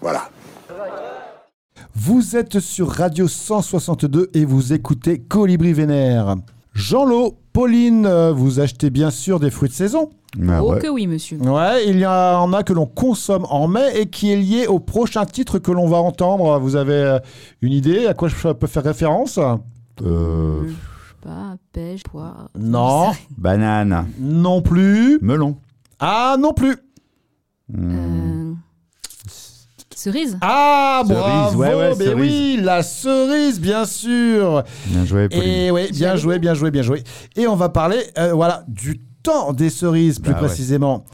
[0.01, 0.31] Voilà.
[1.95, 6.37] Vous êtes sur Radio 162 et vous écoutez Colibri Vénère.
[6.77, 10.11] Jean-Lot, Pauline, euh, vous achetez bien sûr des fruits de saison
[10.47, 11.39] Ah oh que oui, monsieur.
[11.39, 14.79] Ouais, il y en a que l'on consomme en mai et qui est lié au
[14.79, 16.59] prochain titre que l'on va entendre.
[16.59, 17.19] Vous avez euh,
[17.62, 19.39] une idée à quoi je peux faire référence?
[20.03, 20.75] Euh, Je sais
[21.23, 22.51] pas, pêche, poire.
[22.59, 23.07] Non.
[23.39, 24.07] banane.
[24.21, 25.19] Non plus.
[25.23, 25.57] Melon.
[25.99, 26.77] Ah, non plus.
[27.75, 28.46] Euh,
[30.07, 32.21] Cerise Ah, Cerise, bravo ouais, ouais, mais cerise.
[32.21, 35.42] oui, la cerise, bien sûr Bien joué, Pauline.
[35.45, 37.03] Et oui, bien joué, bien joué, bien joué.
[37.35, 40.47] Et on va parler, euh, voilà, du temps des cerises, plus Bah ouais.
[40.47, 41.05] précisément.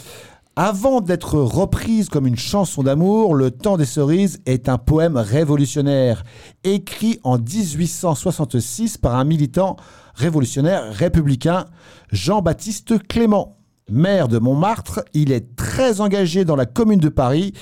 [0.56, 6.22] Avant d'être reprise comme une chanson d'amour, Le temps des cerises est un poème révolutionnaire,
[6.62, 9.76] écrit en 1866 par un militant
[10.14, 11.64] révolutionnaire républicain,
[12.10, 13.56] Jean-Baptiste Clément.
[13.90, 17.52] Maire de Montmartre, il est très engagé dans la commune de Paris.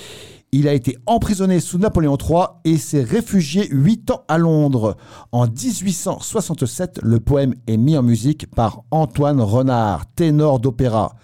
[0.52, 4.96] Il a été emprisonné sous Napoléon III et s'est réfugié huit ans à Londres.
[5.30, 11.14] En 1867, le poème est mis en musique par Antoine Renard, ténor d'opéra.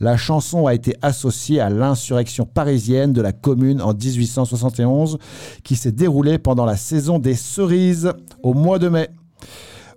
[0.00, 5.18] La chanson a été associée à l'insurrection parisienne de la commune en 1871
[5.62, 9.10] qui s'est déroulée pendant la saison des cerises au mois de mai.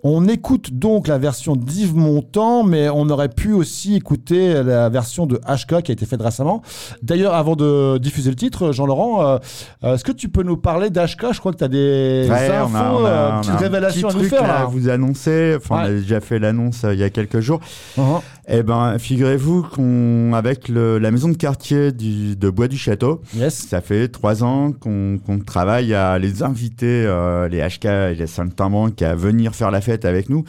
[0.07, 5.25] On écoute donc la version d'Yves Montand, mais on aurait pu aussi écouter la version
[5.25, 6.61] de HK qui a été faite récemment.
[7.01, 9.37] D'ailleurs, avant de diffuser le titre, Jean-Laurent, euh,
[9.83, 12.49] euh, est-ce que tu peux nous parler d'HK Je crois que tu as des Ouais,
[12.49, 14.39] infos, on a, on a- euh, on a petites un révélations à petit nous truc
[14.39, 14.47] faire.
[14.47, 15.55] là à vous annoncer.
[15.57, 17.59] Enfin, on a déjà fait l'annonce euh, il y a quelques jours.
[17.97, 18.21] Uh-huh.
[18.47, 23.21] Eh ben, figurez-vous qu'on, avec le- la maison de quartier du- de Bois du Château,
[23.49, 29.01] ça fait trois ans qu'on travaille à les inviter, euh, les HK et les Saltimbanques,
[29.01, 30.43] à venir faire la fête avec nous.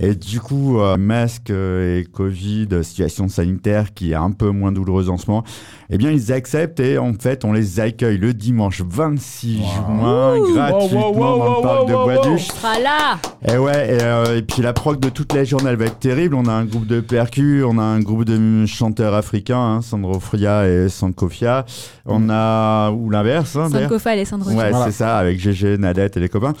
[0.00, 4.50] Et du coup, euh, masque euh, et Covid, euh, situation sanitaire qui est un peu
[4.50, 5.44] moins douloureuse en ce moment,
[5.90, 11.12] eh bien, ils acceptent et en fait, on les accueille le dimanche 26 juin, gratuitement
[11.36, 12.48] dans le parc de Bois-Duche.
[12.48, 13.18] sera là
[13.48, 15.98] Et ouais, et, euh, et puis la prog de toute la journée, elle va être
[15.98, 16.34] terrible.
[16.34, 20.18] On a un groupe de percus, on a un groupe de chanteurs africains, hein, Sandro
[20.20, 21.64] Fria et Sankofia.
[22.04, 23.68] On a, ou l'inverse, hein.
[23.70, 24.48] Sankofa, Alessandro.
[24.50, 24.84] Ouais, Voilà.
[24.86, 26.54] c'est ça, avec GG, Nadette et les copains.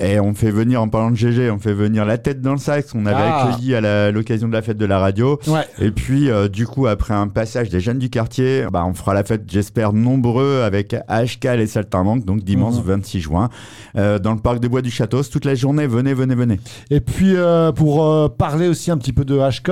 [0.00, 2.58] Et on fait venir, en parlant de GG, on fait venir la tête dans le
[2.58, 3.48] sac, qu'on avait Ah.
[3.50, 5.38] accueilli à l'occasion de la fête de la radio.
[5.46, 5.66] Ouais.
[5.78, 9.14] Et puis, euh, du coup, après un passage des jeunes du quartier, bah, on fera
[9.14, 12.82] la fête, j'espère, nombreux avec HK et Saltimbanques, donc dimanche Mhm.
[12.84, 13.48] 26 juin,
[13.96, 15.22] euh, dans le parc de Bois du Château.
[15.22, 16.60] Toute la journée, venez, venez, venez.
[16.90, 19.70] Et puis, euh, pour euh, parler aussi un petit peu de HK,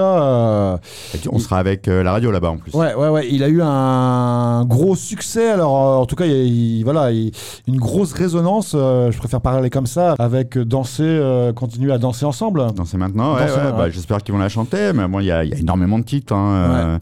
[1.33, 2.73] On sera avec la radio là-bas en plus.
[2.75, 3.29] Ouais, ouais, ouais.
[3.31, 5.51] Il a eu un gros succès.
[5.51, 7.33] Alors, en tout cas, il, il- voilà, il-
[7.67, 8.73] une grosse résonance.
[8.73, 11.21] je préfère parler comme ça, avec danser,
[11.55, 12.67] continuer à danser ensemble.
[12.75, 13.73] Danser maintenant, ouais, Danser, ouais, ouais.
[13.73, 14.93] bah, j'espère qu'ils vont la chanter.
[14.95, 16.99] Mais bon, il y a, il y a énormément de titres hein,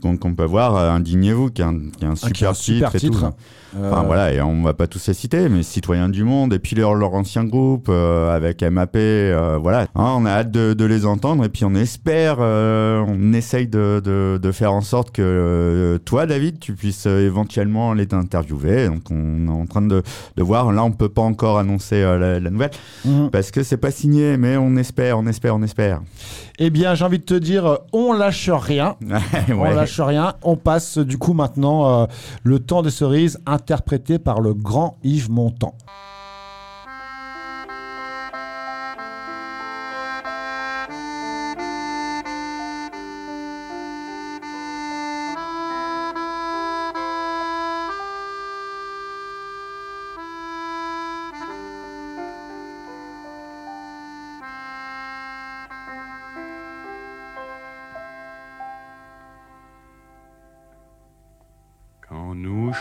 [0.00, 0.76] qu'on qu'on peut voir.
[0.76, 2.96] euh, Indignez-vous, qui est un, qui est un super, Ah, qui est un super titre.
[2.96, 3.20] et titre.
[3.20, 3.34] tout.
[3.78, 6.58] Enfin Euh, voilà, et on va pas tous les citer, mais Citoyens du Monde, et
[6.58, 8.96] puis leur, leur ancien groupe euh, avec MAP,
[9.60, 9.82] voilà.
[9.94, 14.00] Hein, on a hâte de, de les entendre, et puis on espère, on essaye de,
[14.02, 18.86] de, de faire en sorte que toi, David, tu puisses éventuellement les interviewer.
[18.88, 20.02] Donc on est en train de,
[20.38, 20.72] voir.
[20.72, 22.70] Là, on peut pas encore annoncer la, la nouvelle
[23.04, 23.28] Mhm.
[23.30, 26.00] parce que c'est pas signé, mais on espère, on espère, on espère.
[26.60, 28.96] Eh bien, j'ai envie de te dire, euh, on lâche rien.
[29.48, 30.34] On lâche rien.
[30.42, 32.06] On passe du coup maintenant euh,
[32.42, 35.74] le temps des cerises interprété par le grand Yves Montand.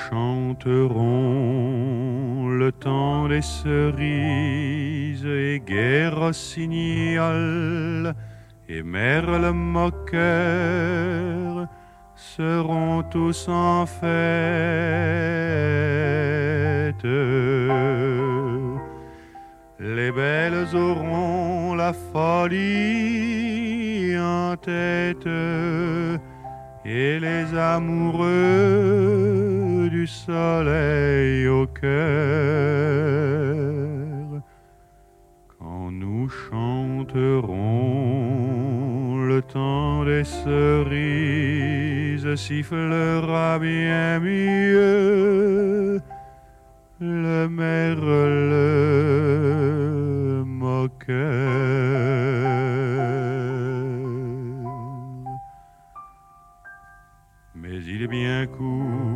[0.10, 1.38] Chanterons
[2.50, 8.14] le temps des cerises et guerre rossignol
[8.70, 10.48] et merle moqueur
[12.16, 14.08] seront tous en fête.
[19.80, 22.58] Les belles auront la folie
[24.20, 25.28] en tête
[26.86, 29.37] et les amoureux
[30.08, 31.92] soleil au cœur.
[35.60, 37.58] Quand nous chanterons
[39.26, 41.38] le temps des cerises
[42.36, 46.02] sifflera bien mieux.
[47.00, 48.78] Le merle
[57.56, 59.07] Mais il est bien court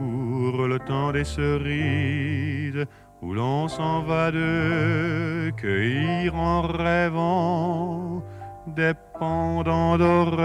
[0.86, 2.86] temps des cerises
[3.22, 8.24] où l'on s'en va de cueillir en rêvant
[8.68, 10.42] des pendants d'oreilles.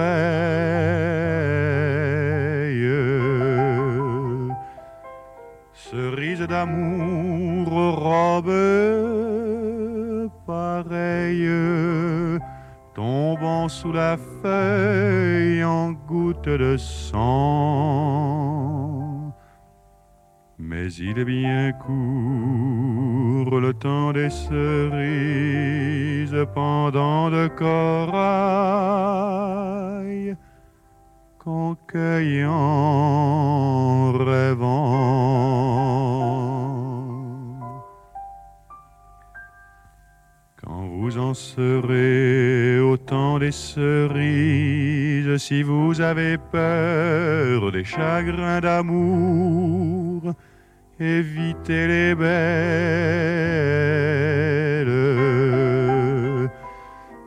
[5.72, 7.68] Cerises d'amour,
[7.98, 8.52] robes
[10.46, 11.50] pareilles,
[12.94, 17.36] tombant sous la feuille en gouttes de sang.
[20.68, 24.56] Mais il est bien court le temps des cerises
[26.54, 28.16] pendant de corail
[31.38, 32.50] qu'en cueillant
[34.12, 35.36] rêvant.
[40.60, 50.34] Quand vous en serez au temps des cerises, si vous avez peur des chagrins d'amour,
[51.00, 52.56] évitez les belles.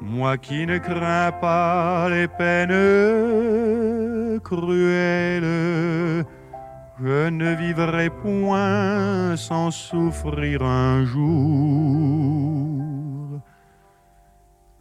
[0.02, 2.70] Moi qui ne crains pas les peines
[4.40, 6.26] cruelles,
[7.02, 12.80] je ne vivrai point sans souffrir un jour.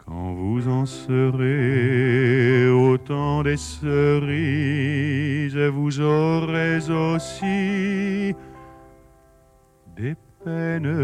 [0.04, 8.34] Quand vous en serez au temps des cerises, vous aurez aussi
[9.98, 10.94] des peines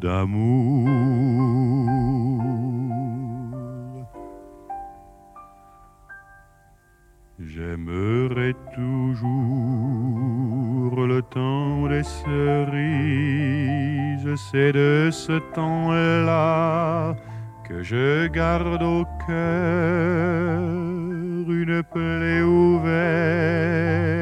[0.00, 0.88] d'amour.
[7.38, 9.06] J'aimerai toujours
[11.06, 12.74] le temps des cerises,
[14.50, 17.14] c'est de ce temps-là
[17.68, 20.60] que je garde au cœur
[21.48, 24.21] une plaie ouverte.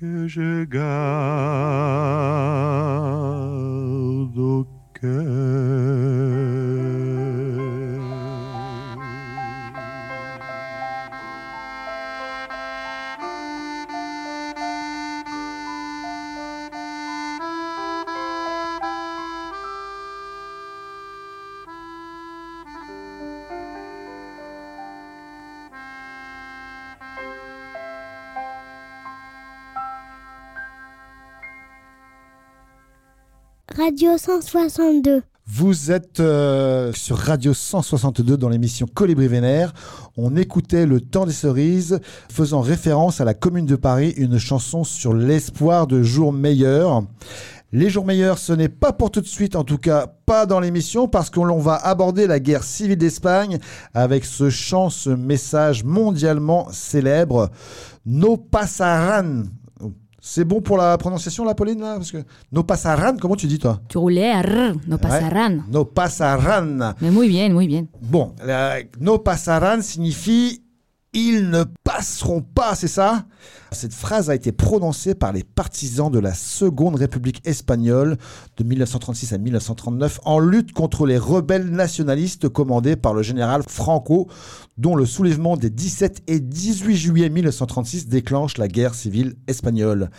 [0.00, 0.88] que je garde
[4.38, 4.66] au
[33.90, 35.24] Radio 162.
[35.48, 39.72] Vous êtes euh, sur Radio 162 dans l'émission Colibri Vénère.
[40.16, 41.98] On écoutait Le Temps des Cerises,
[42.30, 47.02] faisant référence à la Commune de Paris, une chanson sur l'espoir de jours meilleurs.
[47.72, 50.60] Les jours meilleurs, ce n'est pas pour tout de suite, en tout cas pas dans
[50.60, 53.58] l'émission, parce qu'on va aborder la guerre civile d'Espagne
[53.92, 57.50] avec ce chant, ce message mondialement célèbre,
[58.06, 59.42] No pasaran.
[60.20, 62.18] C'est bon pour la prononciation, la Pauline, là Parce que
[62.52, 63.80] No pasaran, comment tu dis, toi?
[63.88, 65.52] Tu roulais à R, no pasaran.
[65.52, 65.60] Ouais.
[65.70, 66.94] No pasaran.
[67.00, 67.86] Mais muy bien, muy bien.
[68.02, 70.62] Bon, la, no pasaran signifie
[71.12, 73.24] ils ne passeront pas, c'est ça?
[73.72, 78.16] Cette phrase a été prononcée par les partisans de la Seconde République espagnole
[78.56, 84.28] de 1936 à 1939 en lutte contre les rebelles nationalistes commandés par le général Franco,
[84.78, 90.10] dont le soulèvement des 17 et 18 juillet 1936 déclenche la guerre civile espagnole.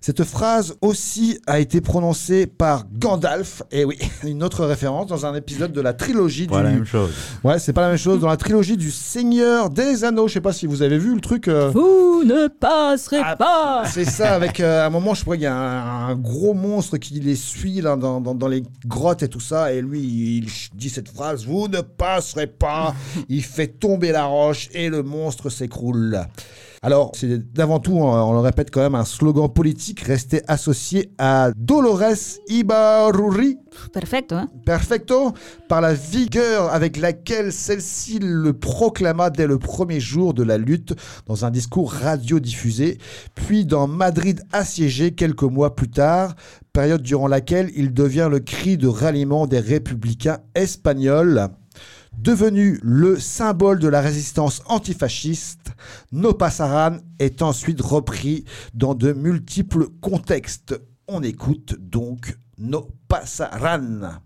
[0.00, 5.34] Cette phrase aussi a été prononcée par Gandalf, et oui, une autre référence dans un
[5.34, 6.62] épisode de la trilogie Pas du...
[6.64, 7.10] la même chose.
[7.44, 8.20] Ouais, c'est pas la même chose.
[8.20, 11.20] Dans la trilogie du Seigneur des Anneaux, je sais pas si vous avez vu le
[11.20, 11.48] truc.
[11.48, 15.44] euh, Vous ne passerez pas C'est ça, avec euh, à un moment, je crois qu'il
[15.44, 19.22] y a un, un gros monstre qui les suit là, dans, dans- dans les grottes
[19.22, 22.94] et tout ça, et lui, il dit cette phrase Vous ne passerez pas
[23.28, 26.20] Il fait tomber la roche et le monstre s'écroule.
[26.80, 31.50] Alors, c'est d'avant tout, on le répète quand même, un slogan politique resté associé à
[31.56, 33.58] Dolores Ibarruri.
[33.92, 35.32] Perfecto, hein Perfecto,
[35.68, 40.94] par la vigueur avec laquelle celle-ci le proclama dès le premier jour de la lutte
[41.26, 42.98] dans un discours radiodiffusé,
[43.34, 46.36] puis dans Madrid assiégé quelques mois plus tard,
[46.72, 51.48] période durant laquelle il devient le cri de ralliement des républicains espagnols.
[52.16, 55.67] Devenu le symbole de la résistance antifasciste,
[56.12, 60.80] No Pasaran est ensuite repris dans de multiples contextes.
[61.06, 64.20] On écoute donc No Pasaran.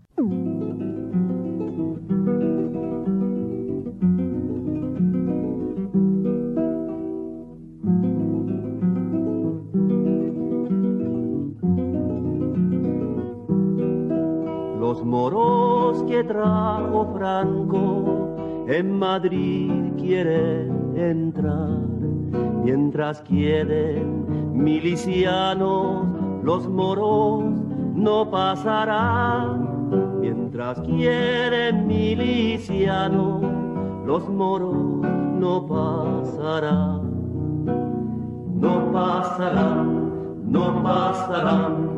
[14.79, 18.35] Los moros que trajo Franco
[18.67, 21.79] en Madrid quieren entrar,
[22.63, 26.05] mientras quieren milicianos,
[26.43, 27.43] los moros
[27.95, 33.41] no pasarán, mientras quieren milicianos,
[34.05, 34.75] los moros
[35.39, 37.01] no pasarán,
[38.59, 40.11] no pasarán,
[40.51, 41.93] no pasarán.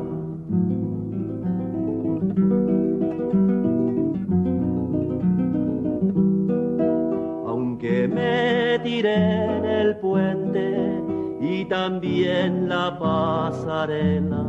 [8.88, 11.02] En el puente
[11.42, 14.44] y también la pasarela,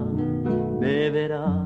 [0.79, 1.63] me verás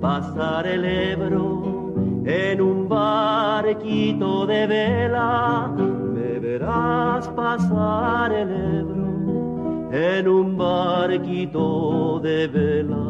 [0.00, 1.94] pasar el Ebro
[2.26, 13.06] en un barquito de vela, me verás pasar el Ebro en un barquito de vela.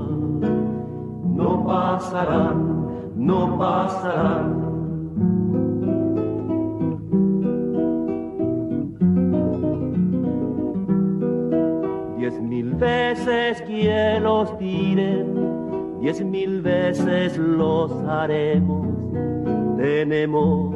[1.35, 4.56] No pasarán, no pasarán.
[12.79, 18.87] Veces que los tiren, diez mil veces los haremos.
[19.77, 20.75] Tenemos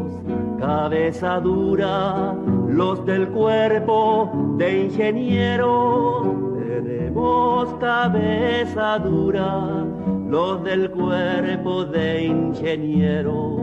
[0.59, 2.34] cabeza dura,
[2.68, 6.53] los del cuerpo de ingeniero.
[6.59, 9.84] Tenemos cabeza dura,
[10.28, 13.61] los del cuerpo de ingenieros.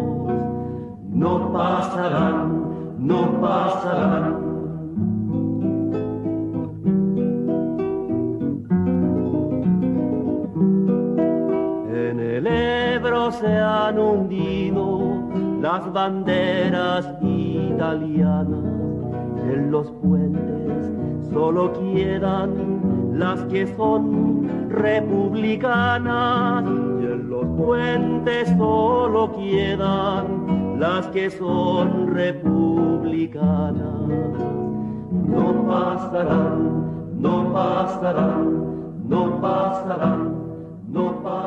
[1.09, 4.46] No pasarán, no pasarán.
[13.31, 15.01] Se han hundido
[15.61, 18.47] las banderas italianas.
[19.51, 20.89] En los puentes
[21.29, 26.63] solo quedan las que son republicanas.
[26.63, 33.83] Y en los puentes solo quedan las que son republicanas.
[35.27, 40.33] No pasarán, no pasarán, no pasarán,
[40.87, 41.46] no pasarán.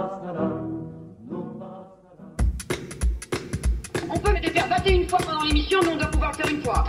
[5.11, 6.85] Fois pendant l'émission, mais on doit pouvoir le faire une fois.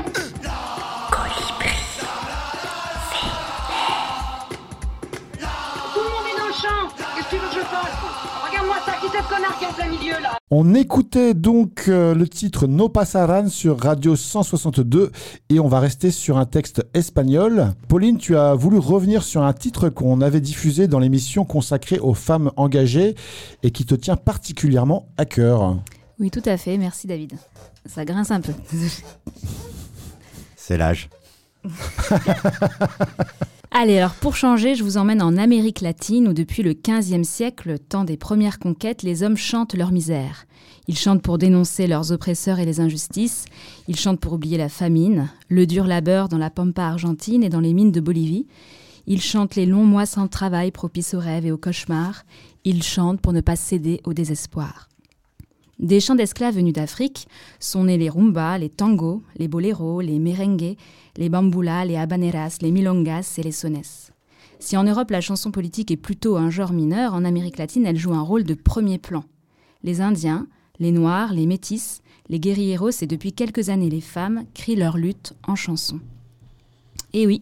[5.93, 6.95] Tout le monde est dans le champ.
[7.15, 7.97] Qu'est-ce que tu veux que je fasse
[8.47, 11.85] Regarde-moi ça, qui c'est ce connard qui est en plein milieu là On écoutait donc
[11.87, 15.11] euh, le titre No Pasaran sur Radio 162
[15.49, 17.73] et on va rester sur un texte espagnol.
[17.87, 22.13] Pauline, tu as voulu revenir sur un titre qu'on avait diffusé dans l'émission consacrée aux
[22.13, 23.15] femmes engagées
[23.63, 25.77] et qui te tient particulièrement à cœur.
[26.21, 26.77] Oui, tout à fait.
[26.77, 27.33] Merci David.
[27.87, 28.53] Ça grince un peu.
[30.55, 31.09] C'est l'âge.
[33.71, 37.79] Allez, alors pour changer, je vous emmène en Amérique latine où depuis le XVe siècle,
[37.79, 40.45] temps des premières conquêtes, les hommes chantent leur misère.
[40.87, 43.45] Ils chantent pour dénoncer leurs oppresseurs et les injustices.
[43.87, 47.61] Ils chantent pour oublier la famine, le dur labeur dans la pampa argentine et dans
[47.61, 48.45] les mines de Bolivie.
[49.07, 52.25] Ils chantent les longs mois sans travail propices aux rêves et aux cauchemars.
[52.63, 54.90] Ils chantent pour ne pas céder au désespoir.
[55.81, 57.27] Des chants d'esclaves venus d'Afrique
[57.59, 60.75] sont nés les rumbas, les tangos, les boléros, les merengues,
[61.17, 63.81] les bamboulas, les habaneras, les milongas et les sones.
[64.59, 67.97] Si en Europe la chanson politique est plutôt un genre mineur, en Amérique latine elle
[67.97, 69.23] joue un rôle de premier plan.
[69.81, 70.45] Les Indiens,
[70.77, 75.33] les Noirs, les Métis, les guerrilleros et depuis quelques années les femmes crient leur lutte
[75.47, 75.99] en chanson.
[77.13, 77.41] Et oui,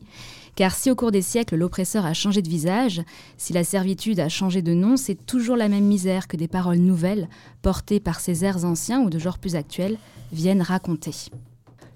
[0.60, 3.02] car si au cours des siècles l'oppresseur a changé de visage,
[3.38, 6.80] si la servitude a changé de nom, c'est toujours la même misère que des paroles
[6.80, 7.30] nouvelles,
[7.62, 9.98] portées par ces airs anciens ou de genre plus actuel,
[10.34, 11.16] viennent raconter.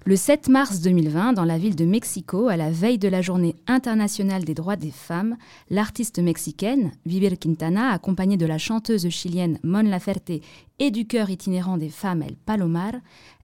[0.06, 3.54] Le 7 mars 2020, dans la ville de Mexico, à la veille de la journée
[3.66, 5.36] internationale des droits des femmes,
[5.68, 10.40] l'artiste mexicaine, Vivir Quintana, accompagnée de la chanteuse chilienne Mon Laferte
[10.78, 12.92] et du chœur itinérant des femmes El Palomar,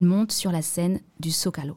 [0.00, 1.76] monte sur la scène du Zócalo.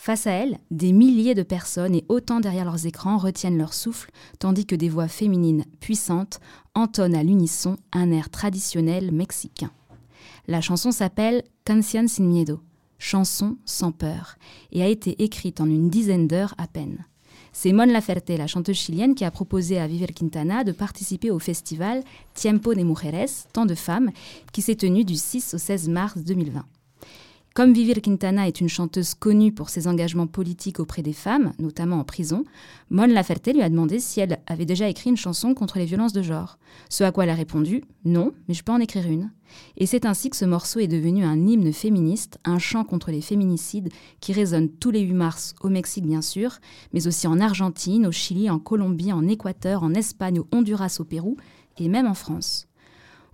[0.00, 4.12] Face à elle, des milliers de personnes et autant derrière leurs écrans retiennent leur souffle,
[4.38, 6.38] tandis que des voix féminines puissantes
[6.76, 9.72] entonnent à l'unisson un air traditionnel mexicain.
[10.46, 12.60] La chanson s'appelle Canción sin miedo,
[12.98, 14.36] chanson sans peur,
[14.70, 17.04] et a été écrite en une dizaine d'heures à peine.
[17.52, 21.40] C'est Mon Laferte, la chanteuse chilienne, qui a proposé à Viver Quintana de participer au
[21.40, 24.12] festival Tiempo de Mujeres, Temps de femmes,
[24.52, 26.64] qui s'est tenu du 6 au 16 mars 2020.
[27.58, 31.98] Comme Vivir Quintana est une chanteuse connue pour ses engagements politiques auprès des femmes, notamment
[31.98, 32.44] en prison,
[32.88, 36.12] Mon Laferte lui a demandé si elle avait déjà écrit une chanson contre les violences
[36.12, 36.60] de genre.
[36.88, 39.32] Ce à quoi elle a répondu Non, mais je peux en écrire une.
[39.76, 43.22] Et c'est ainsi que ce morceau est devenu un hymne féministe, un chant contre les
[43.22, 43.88] féminicides
[44.20, 46.60] qui résonne tous les 8 mars au Mexique bien sûr,
[46.92, 51.04] mais aussi en Argentine, au Chili, en Colombie, en Équateur, en Espagne, au Honduras, au
[51.04, 51.36] Pérou
[51.76, 52.67] et même en France.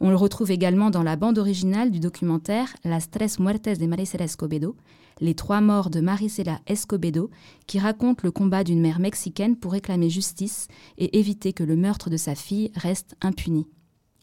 [0.00, 4.24] On le retrouve également dans la bande originale du documentaire Las Tres Muertes de Maricela
[4.24, 4.76] Escobedo,
[5.20, 7.30] Les Trois Morts de Maricela Escobedo,
[7.66, 10.66] qui raconte le combat d'une mère mexicaine pour réclamer justice
[10.98, 13.66] et éviter que le meurtre de sa fille reste impuni.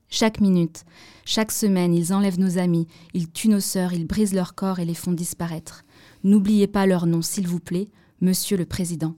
[0.09, 0.83] Chaque minute,
[1.23, 4.85] chaque semaine, ils enlèvent nos amis, ils tuent nos sœurs, ils brisent leur corps et
[4.85, 5.85] les font disparaître.
[6.25, 7.87] N'oubliez pas leur nom, s'il vous plaît,
[8.19, 9.15] Monsieur le Président.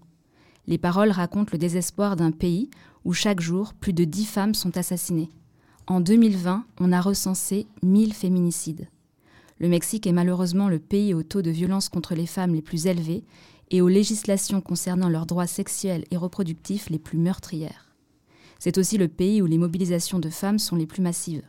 [0.68, 2.70] Les paroles racontent le désespoir d'un pays
[3.04, 5.30] où chaque jour, plus de dix femmes sont assassinées.
[5.86, 8.88] En 2020, on a recensé 1000 féminicides.
[9.60, 12.88] Le Mexique est malheureusement le pays au taux de violence contre les femmes les plus
[12.88, 13.26] élevés
[13.70, 17.94] et aux législations concernant leurs droits sexuels et reproductifs les plus meurtrières.
[18.60, 21.44] C'est aussi le pays où les mobilisations de femmes sont les plus massives.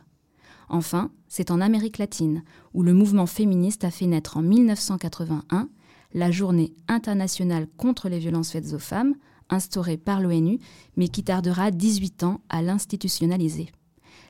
[0.67, 5.69] Enfin, c'est en Amérique latine où le mouvement féministe a fait naître en 1981
[6.13, 9.15] la journée internationale contre les violences faites aux femmes,
[9.49, 10.59] instaurée par l'ONU,
[10.97, 13.71] mais qui tardera 18 ans à l'institutionnaliser.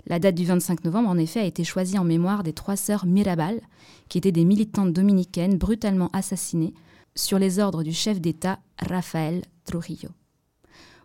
[0.08, 3.06] La date du 25 novembre, en effet, a été choisie en mémoire des trois sœurs
[3.06, 3.62] Mirabal,
[4.08, 6.74] qui étaient des militantes dominicaines brutalement assassinées
[7.16, 10.10] sur les ordres du chef d'État Rafael Trujillo.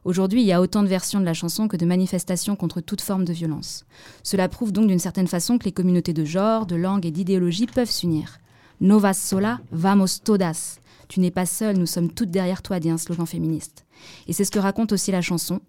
[0.04, 3.02] Aujourd'hui, il y a autant de versions de la chanson que de manifestations contre toute
[3.02, 3.84] forme de violence.
[4.22, 7.66] Cela prouve donc d'une certaine façon que les communautés de genre, de langue et d'idéologie
[7.66, 8.38] peuvent s'unir.
[8.80, 10.78] No vas sola, vamos todas.
[11.08, 13.84] Tu n'es pas seule, nous sommes toutes derrière toi, dit un slogan féministe.
[14.26, 15.60] Et c'est ce que raconte aussi la chanson,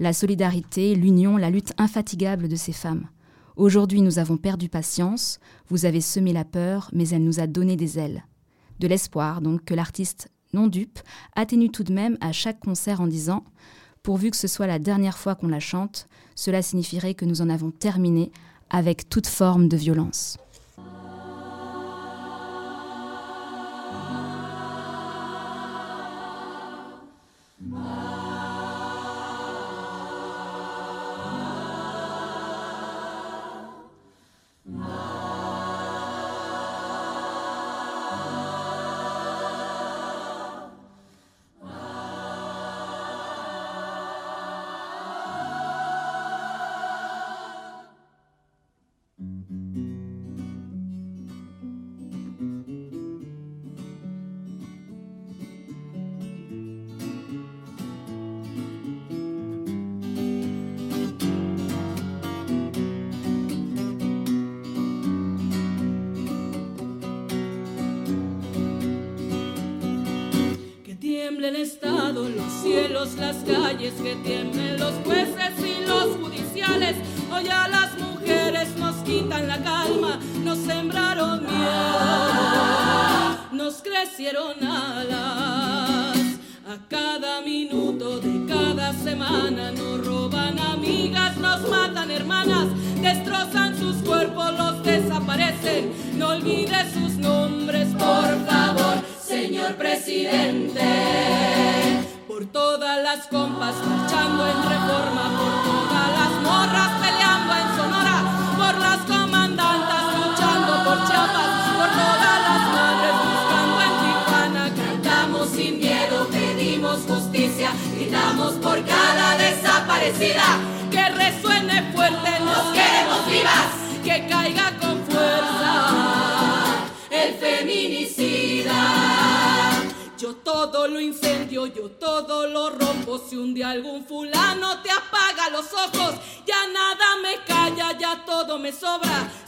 [0.00, 3.08] la solidarité, l'union, la lutte infatigable de ces femmes.
[3.56, 5.38] Aujourd'hui, nous avons perdu patience,
[5.68, 8.24] vous avez semé la peur, mais elle nous a donné des ailes.
[8.80, 11.00] De l'espoir, donc, que l'artiste, non dupe,
[11.36, 13.44] atténue tout de même à chaque concert en disant
[14.02, 17.50] Pourvu que ce soit la dernière fois qu'on la chante, cela signifierait que nous en
[17.50, 18.32] avons terminé
[18.70, 20.38] avec toute forme de violence.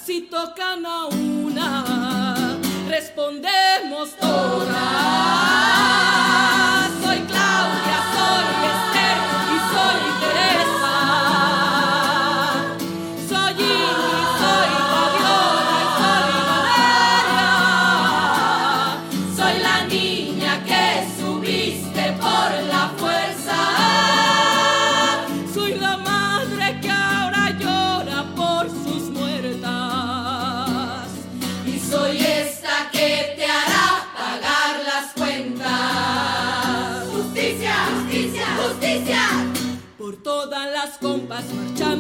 [0.05, 2.59] Si tocan a una,
[2.89, 4.73] respondemos todas.
[7.03, 7.92] Soy Claudia,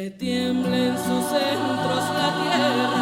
[0.00, 2.99] Y retiemble en sus centros la tierra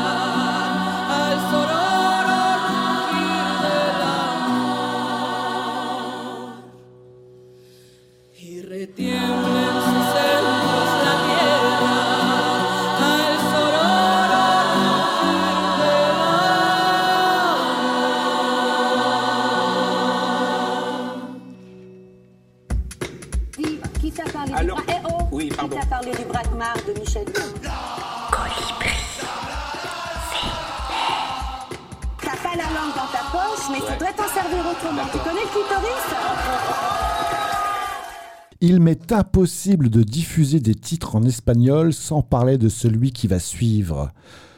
[38.61, 43.39] Il m'est impossible de diffuser des titres en espagnol sans parler de celui qui va
[43.39, 44.11] suivre.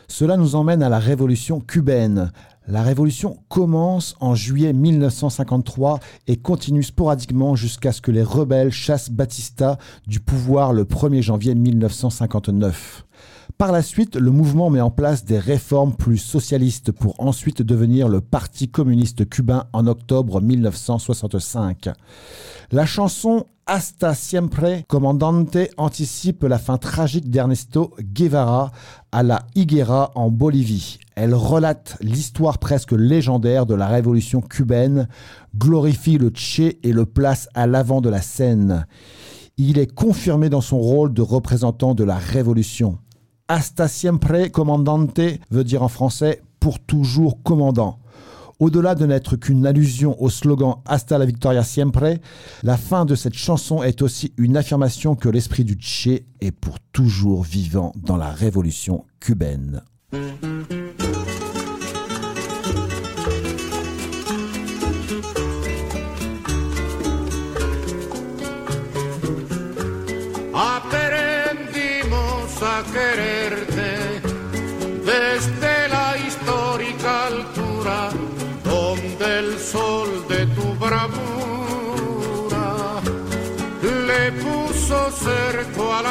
[0.09, 2.33] Cela nous emmène à la révolution cubaine.
[2.67, 9.11] La révolution commence en juillet 1953 et continue sporadiquement jusqu'à ce que les rebelles chassent
[9.11, 13.05] Batista du pouvoir le 1er janvier 1959.
[13.61, 18.09] Par la suite, le mouvement met en place des réformes plus socialistes pour ensuite devenir
[18.09, 21.91] le Parti communiste cubain en octobre 1965.
[22.73, 28.73] La chanson Hasta Siempre Comandante anticipe la fin tragique d'Ernesto Guevara
[29.13, 30.99] à la Higuera en Bolivie.
[31.15, 35.07] Elle relate l'histoire presque légendaire de la révolution cubaine,
[35.55, 38.87] glorifie le Che et le place à l'avant de la scène.
[39.59, 42.97] Il est confirmé dans son rôle de représentant de la révolution.
[43.53, 45.21] Hasta siempre comandante
[45.51, 47.99] veut dire en français pour toujours commandant.
[48.61, 52.15] Au-delà de n'être qu'une allusion au slogan Hasta la victoria siempre,
[52.63, 56.79] la fin de cette chanson est aussi une affirmation que l'esprit du Che est pour
[56.93, 59.83] toujours vivant dans la révolution cubaine.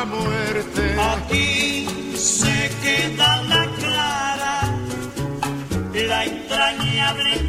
[0.05, 0.95] Muerte.
[0.99, 4.61] Aquí se queda la clara,
[5.93, 7.48] la entrañable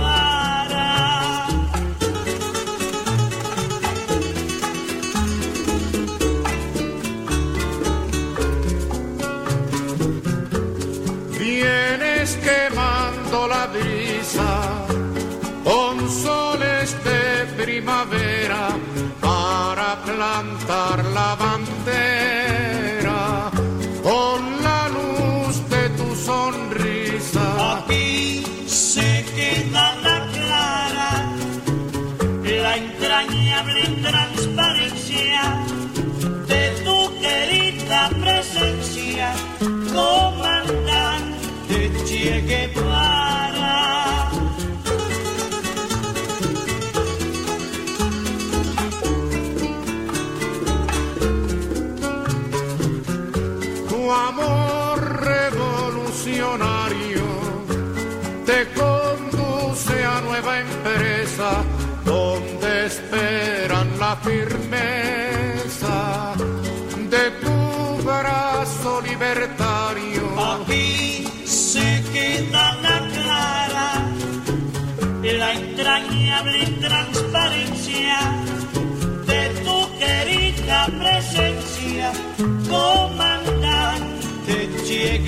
[20.71, 21.00] about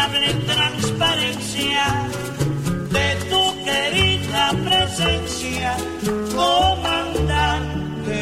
[0.00, 1.84] entrañable transparencia
[2.90, 5.76] de tu querida presencia,
[6.34, 8.20] comandante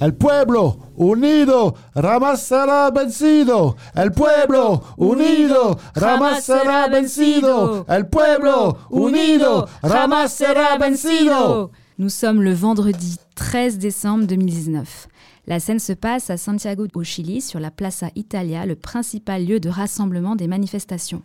[0.00, 3.76] El pueblo unido jamás será vencido.
[3.94, 7.86] El pueblo unido jamás será vencido.
[7.88, 11.70] El pueblo unido jamás será vencido.
[11.96, 15.08] Nous sommes le vendredi 13 décembre 2019.
[15.48, 19.58] La scène se passe à Santiago au Chili, sur la Plaza Italia, le principal lieu
[19.58, 21.22] de rassemblement des manifestations.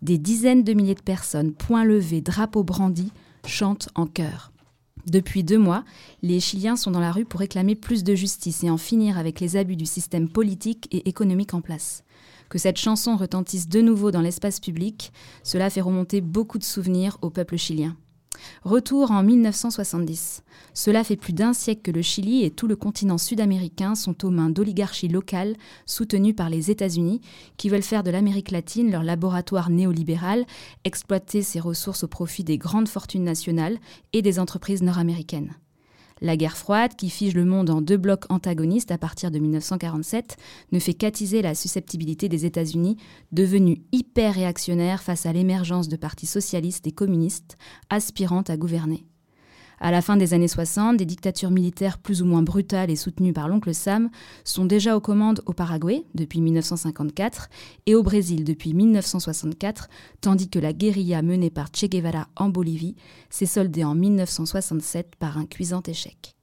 [0.00, 3.12] Des dizaines de milliers de personnes, poings levés, drapeaux brandis,
[3.46, 4.52] chantent en chœur.
[5.06, 5.84] Depuis deux mois,
[6.22, 9.40] les Chiliens sont dans la rue pour réclamer plus de justice et en finir avec
[9.40, 12.04] les abus du système politique et économique en place.
[12.48, 17.18] Que cette chanson retentisse de nouveau dans l'espace public, cela fait remonter beaucoup de souvenirs
[17.22, 17.96] au peuple chilien.
[18.64, 20.42] Retour en 1970.
[20.74, 24.30] Cela fait plus d'un siècle que le Chili et tout le continent sud-américain sont aux
[24.30, 25.56] mains d'oligarchies locales
[25.86, 27.22] soutenues par les États-Unis
[27.56, 30.44] qui veulent faire de l'Amérique latine leur laboratoire néolibéral,
[30.84, 33.78] exploiter ses ressources au profit des grandes fortunes nationales
[34.12, 35.54] et des entreprises nord-américaines.
[36.20, 40.36] La guerre froide, qui fige le monde en deux blocs antagonistes à partir de 1947,
[40.72, 42.96] ne fait qu'attiser la susceptibilité des États-Unis,
[43.32, 47.56] devenus hyper réactionnaires face à l'émergence de partis socialistes et communistes
[47.88, 49.06] aspirant à gouverner.
[49.82, 53.32] À la fin des années 60, des dictatures militaires plus ou moins brutales et soutenues
[53.32, 54.10] par l'oncle Sam
[54.44, 57.48] sont déjà aux commandes au Paraguay depuis 1954
[57.86, 59.88] et au Brésil depuis 1964,
[60.20, 62.94] tandis que la guérilla menée par Che Guevara en Bolivie
[63.30, 66.36] s'est soldée en 1967 par un cuisant échec.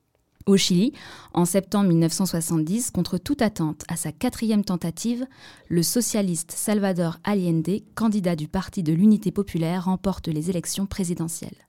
[0.47, 0.93] Au Chili,
[1.33, 5.27] en septembre 1970, contre toute attente à sa quatrième tentative,
[5.67, 11.66] le socialiste Salvador Allende, candidat du Parti de l'Unité populaire, remporte les élections présidentielles.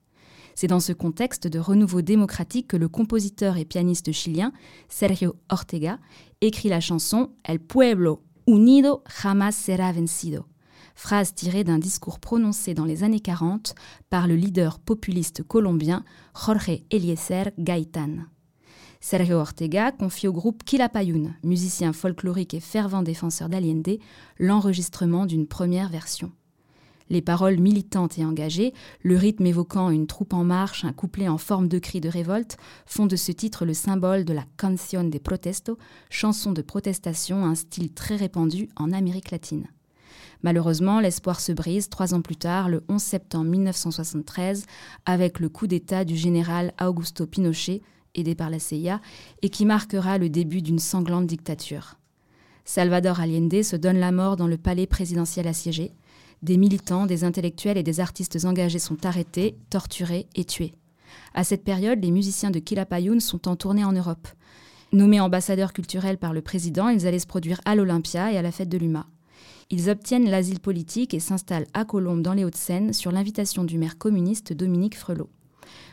[0.59, 4.51] C'est dans ce contexte de renouveau démocratique que le compositeur et pianiste chilien
[4.89, 5.99] Sergio Ortega
[6.41, 10.47] écrit la chanson El pueblo unido jamás será vencido,
[10.95, 13.73] phrase tirée d'un discours prononcé dans les années 40
[14.09, 16.03] par le leader populiste colombien
[16.35, 18.27] Jorge Eliezer Gaitán.
[18.99, 23.97] Sergio Ortega confie au groupe Quilapayún, musicien folklorique et fervent défenseur d'Allende,
[24.37, 26.33] l'enregistrement d'une première version.
[27.09, 31.39] Les paroles militantes et engagées, le rythme évoquant une troupe en marche, un couplet en
[31.39, 35.17] forme de cri de révolte, font de ce titre le symbole de la canción de
[35.17, 35.77] protesto,
[36.09, 39.67] chanson de protestation, un style très répandu en Amérique latine.
[40.43, 44.65] Malheureusement, l'espoir se brise trois ans plus tard, le 11 septembre 1973,
[45.05, 47.81] avec le coup d'État du général Augusto Pinochet,
[48.15, 49.01] aidé par la CIA,
[49.41, 51.95] et qui marquera le début d'une sanglante dictature.
[52.63, 55.91] Salvador Allende se donne la mort dans le palais présidentiel assiégé.
[56.41, 60.73] Des militants, des intellectuels et des artistes engagés sont arrêtés, torturés et tués.
[61.33, 64.27] À cette période, les musiciens de Quilapayún sont en tournée en Europe.
[64.91, 68.51] Nommés ambassadeurs culturels par le président, ils allaient se produire à l'Olympia et à la
[68.51, 69.05] fête de l'UMA.
[69.69, 73.97] Ils obtiennent l'asile politique et s'installent à Colombes dans les Hauts-de-Seine sur l'invitation du maire
[73.97, 75.29] communiste Dominique Frelot.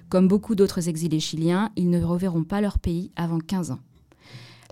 [0.08, 3.80] Comme beaucoup d'autres exilés chiliens, ils ne reverront pas leur pays avant 15 ans.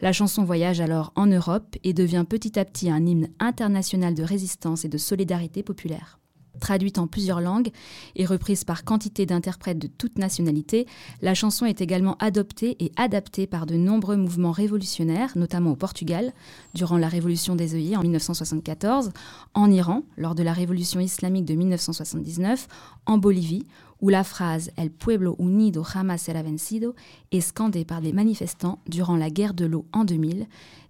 [0.01, 4.23] La chanson voyage alors en Europe et devient petit à petit un hymne international de
[4.23, 6.19] résistance et de solidarité populaire.
[6.61, 7.71] Traduite en plusieurs langues
[8.15, 10.87] et reprise par quantité d'interprètes de toutes nationalités,
[11.21, 16.33] la chanson est également adoptée et adaptée par de nombreux mouvements révolutionnaires, notamment au Portugal,
[16.75, 19.11] durant la révolution des œillets en 1974,
[19.55, 22.69] en Iran, lors de la révolution islamique de 1979,
[23.07, 23.67] en Bolivie,
[24.01, 26.95] où la phrase El pueblo unido jamás será vencido
[27.33, 30.47] est scandée par des manifestants durant la guerre de l'eau en 2000,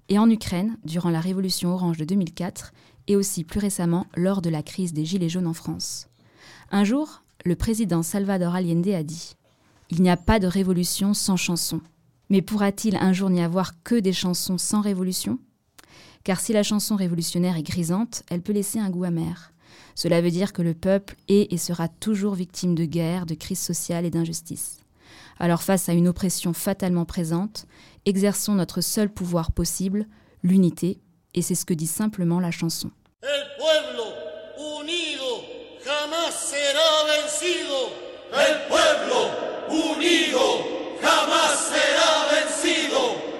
[0.08, 2.72] et en Ukraine, durant la révolution orange de 2004,
[3.06, 6.08] et aussi plus récemment lors de la crise des Gilets jaunes en France.
[6.70, 9.36] Un jour, le président Salvador Allende a dit
[9.90, 11.80] Il n'y a pas de révolution sans chanson.
[12.30, 15.38] Mais pourra-t-il un jour n'y avoir que des chansons sans révolution?
[16.24, 19.52] Car si la chanson révolutionnaire est grisante, elle peut laisser un goût amer.
[19.94, 23.60] Cela veut dire que le peuple est et sera toujours victime de guerre, de crise
[23.60, 24.78] sociale et d'injustice.
[25.38, 27.66] Alors face à une oppression fatalement présente,
[28.04, 30.06] exerçons notre seul pouvoir possible,
[30.42, 31.00] l'unité,
[31.34, 32.90] et c'est ce que dit simplement la chanson.
[33.22, 34.04] El pueblo
[34.80, 35.42] unido
[35.84, 37.90] jamás será vencido.
[38.32, 39.30] El pueblo
[39.70, 40.40] unido
[41.00, 43.34] jamás será vencido.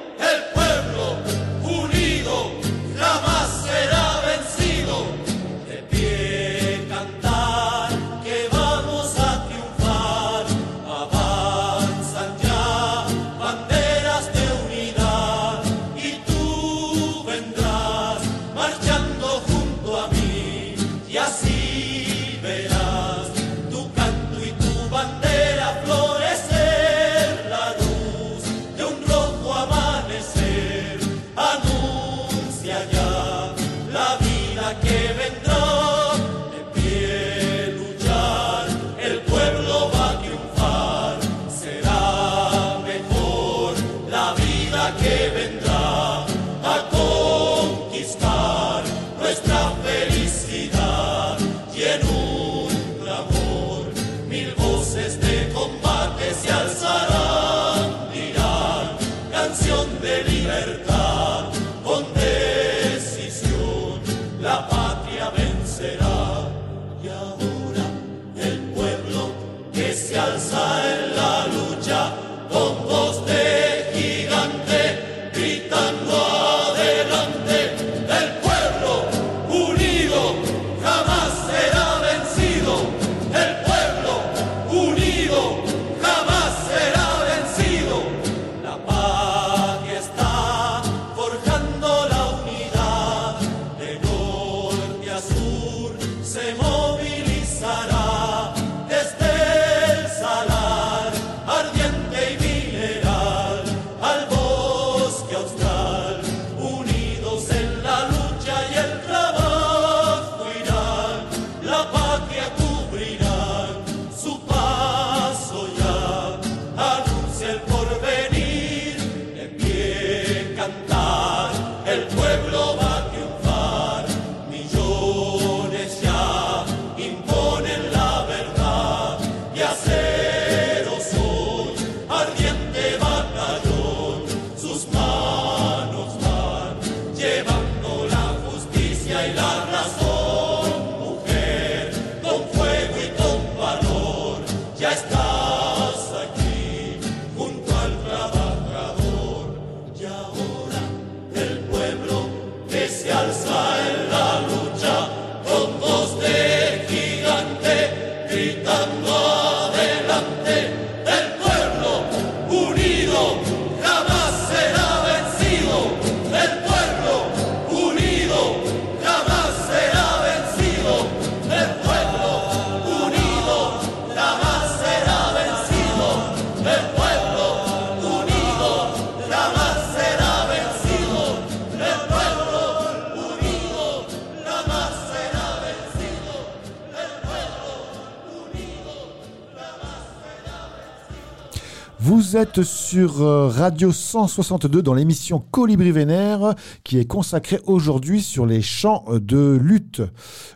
[192.63, 199.05] Sur euh, Radio 162 dans l'émission Colibri Vénère qui est consacrée aujourd'hui sur les champs
[199.11, 200.03] de lutte.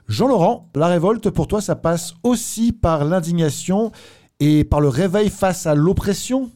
[0.07, 3.91] Jean-Laurent, la révolte pour toi ça passe aussi par l'indignation
[4.39, 6.51] et par le réveil face à l'oppression?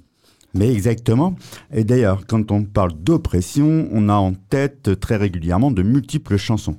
[0.54, 1.34] Mais exactement.
[1.72, 6.76] Et d'ailleurs, quand on parle d'oppression, on a en tête très régulièrement de multiples chansons.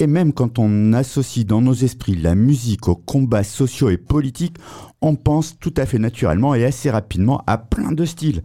[0.00, 4.56] Et même quand on associe dans nos esprits la musique aux combats sociaux et politiques,
[5.00, 8.42] on pense tout à fait naturellement et assez rapidement à plein de styles.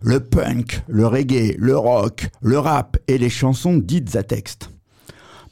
[0.00, 4.70] Le punk, le reggae, le rock, le rap et les chansons dites à texte.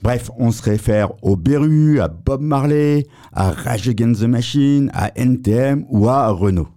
[0.03, 5.11] Bref, on se réfère au Beru, à Bob Marley, à Rage Against the Machine, à
[5.17, 6.69] NTM ou à Renault.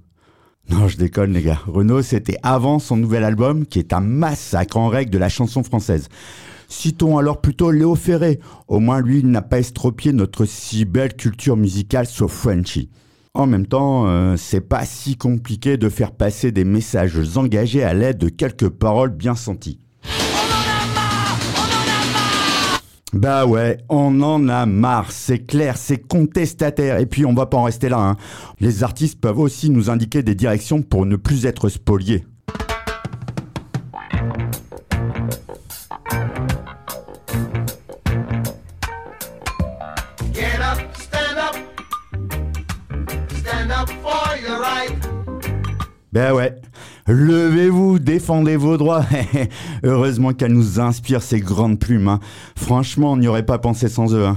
[0.69, 1.59] Non, je déconne les gars.
[1.67, 5.63] Renault, c'était avant son nouvel album qui est un massacre en règle de la chanson
[5.63, 6.07] française.
[6.69, 8.39] Citons alors plutôt Léo Ferré.
[8.67, 12.89] Au moins lui, n'a pas estropié notre si belle culture musicale so Frenchy.
[13.33, 17.93] En même temps, euh, c'est pas si compliqué de faire passer des messages engagés à
[17.93, 19.79] l'aide de quelques paroles bien senties.
[23.13, 26.99] Bah ouais, on en a marre, c'est clair, c'est contestataire.
[26.99, 27.97] Et puis on va pas en rester là.
[27.99, 28.17] hein.
[28.59, 32.25] Les artistes peuvent aussi nous indiquer des directions pour ne plus être spoliés.
[46.19, 46.53] Ben ouais,
[47.07, 49.05] levez-vous, défendez vos droits.
[49.83, 52.09] Heureusement qu'elle nous inspire ces grandes plumes.
[52.09, 52.19] hein.
[52.57, 54.25] Franchement, on n'y aurait pas pensé sans eux.
[54.25, 54.35] hein.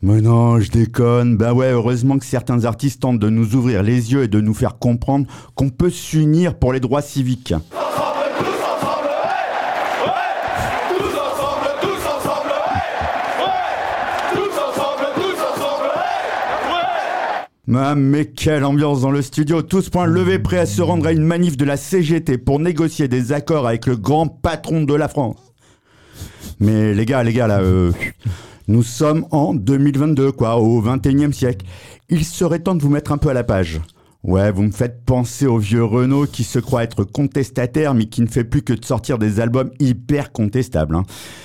[0.00, 1.36] Mais non, je déconne.
[1.36, 4.54] Bah ouais, heureusement que certains artistes tentent de nous ouvrir les yeux et de nous
[4.54, 7.52] faire comprendre qu'on peut s'unir pour les droits civiques.
[17.72, 21.12] Ah, mais quelle ambiance dans le studio, tous points levés prêts à se rendre à
[21.12, 25.08] une manif de la CGT pour négocier des accords avec le grand patron de la
[25.08, 25.36] France.
[26.60, 27.90] Mais les gars, les gars, là, euh,
[28.68, 31.64] nous sommes en 2022, quoi, au 21e siècle.
[32.10, 33.80] Il serait temps de vous mettre un peu à la page.
[34.24, 38.22] Ouais, vous me faites penser au vieux Renault qui se croit être contestataire mais qui
[38.22, 40.94] ne fait plus que de sortir des albums hyper contestables.
[40.94, 41.02] Hein.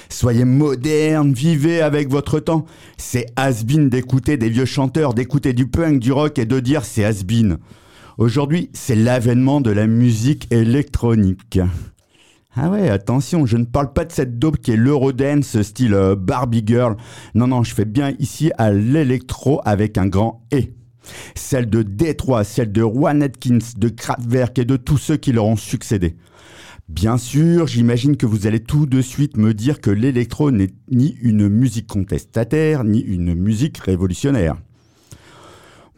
[0.07, 2.65] Soyez moderne, vivez avec votre temps.
[2.95, 7.03] C'est has d'écouter des vieux chanteurs, d'écouter du punk, du rock et de dire c'est
[7.03, 7.25] has
[8.17, 11.59] Aujourd'hui, c'est l'avènement de la musique électronique.
[12.55, 16.15] Ah ouais, attention, je ne parle pas de cette dope qui est l'Eurodance style euh,
[16.15, 16.95] Barbie Girl.
[17.36, 20.78] Non, non, je fais bien ici à l'électro avec un grand E
[21.36, 25.45] celle de Détroit, celle de Juan Atkins, de Kraftwerk et de tous ceux qui leur
[25.45, 26.16] ont succédé.
[26.89, 31.16] Bien sûr, j'imagine que vous allez tout de suite me dire que l'électro n'est ni
[31.22, 34.56] une musique contestataire, ni une musique révolutionnaire.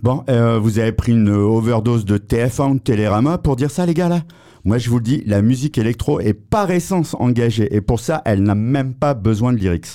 [0.01, 3.93] Bon, euh, vous avez pris une overdose de TF1 ou Télérama pour dire ça, les
[3.93, 4.23] gars, là?
[4.63, 8.21] Moi, je vous le dis, la musique électro est par essence engagée, et pour ça,
[8.25, 9.87] elle n'a même pas besoin de lyrics.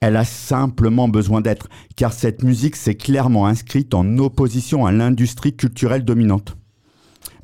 [0.00, 5.54] Elle a simplement besoin d'être, car cette musique s'est clairement inscrite en opposition à l'industrie
[5.54, 6.56] culturelle dominante.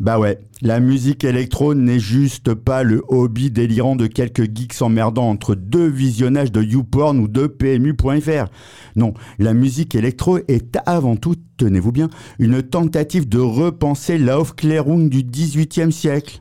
[0.00, 5.28] Bah ouais, la musique électro n'est juste pas le hobby délirant de quelques geeks emmerdants
[5.28, 8.48] entre deux visionnages de YouPorn ou de PMU.fr.
[8.96, 12.08] Non, la musique électro est avant tout, tenez-vous bien,
[12.38, 16.40] une tentative de repenser l'Aufklärung du XVIIIe siècle.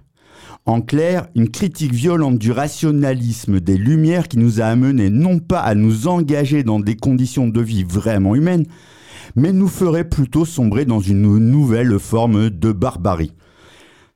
[0.65, 5.59] En clair, une critique violente du rationalisme des Lumières qui nous a amenés non pas
[5.59, 8.65] à nous engager dans des conditions de vie vraiment humaines,
[9.35, 13.33] mais nous ferait plutôt sombrer dans une nouvelle forme de barbarie.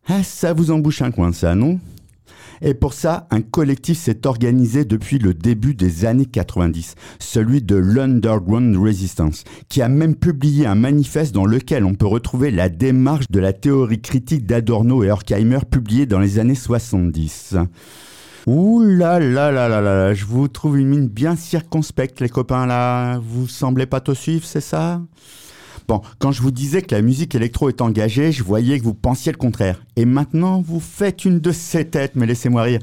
[0.08, 1.82] Ah, ça vous embouche un coin, ça, non?
[2.62, 7.76] Et pour ça, un collectif s'est organisé depuis le début des années 90, celui de
[7.76, 13.30] l'Underground Resistance, qui a même publié un manifeste dans lequel on peut retrouver la démarche
[13.30, 17.56] de la théorie critique d'Adorno et Horkheimer publiée dans les années 70.
[18.48, 22.66] Ouh là là là là là, je vous trouve une mine bien circonspecte les copains
[22.66, 25.02] là, vous semblez pas te suivre, c'est ça?
[25.88, 28.94] Bon, quand je vous disais que la musique électro est engagée, je voyais que vous
[28.94, 29.82] pensiez le contraire.
[29.96, 32.82] Et maintenant, vous faites une de ces têtes, mais laissez-moi rire.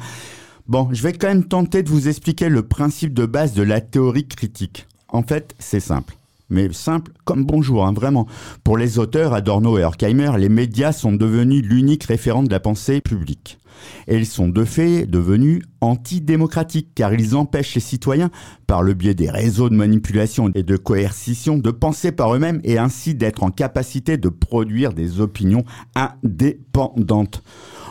[0.69, 3.83] Bon, je vais quand même tenter de vous expliquer le principe de base de la
[3.83, 4.87] théorie critique.
[5.09, 6.17] En fait, c'est simple.
[6.51, 8.27] Mais simple comme bonjour, hein, vraiment.
[8.65, 13.01] Pour les auteurs, Adorno et Horkheimer, les médias sont devenus l'unique référent de la pensée
[13.01, 13.59] publique.
[14.07, 18.31] Et ils sont de fait devenus antidémocratiques car ils empêchent les citoyens,
[18.67, 22.79] par le biais des réseaux de manipulation et de coercition, de penser par eux-mêmes et
[22.79, 25.65] ainsi d'être en capacité de produire des opinions
[25.95, 27.43] indépendantes.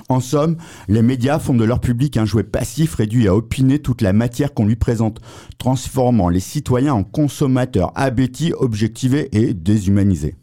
[0.09, 4.01] En somme, les médias font de leur public un jouet passif réduit à opiner toute
[4.01, 5.19] la matière qu'on lui présente,
[5.57, 10.35] transformant les citoyens en consommateurs abétis, objectivés et déshumanisés.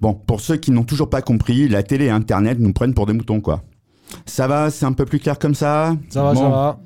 [0.00, 3.06] Bon, pour ceux qui n'ont toujours pas compris, la télé et Internet nous prennent pour
[3.06, 3.64] des moutons, quoi.
[4.26, 5.96] Ça va, c'est un peu plus clair comme ça?
[6.10, 6.80] Ça va, ça va.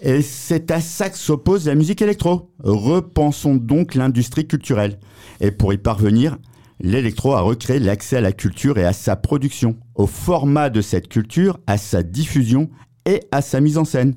[0.00, 2.50] Et c'est à ça que s'oppose la musique électro.
[2.60, 5.00] Repensons donc l'industrie culturelle.
[5.40, 6.38] Et pour y parvenir,
[6.80, 11.08] l'électro a recréé l'accès à la culture et à sa production, au format de cette
[11.08, 12.70] culture, à sa diffusion
[13.06, 14.14] et à sa mise en scène.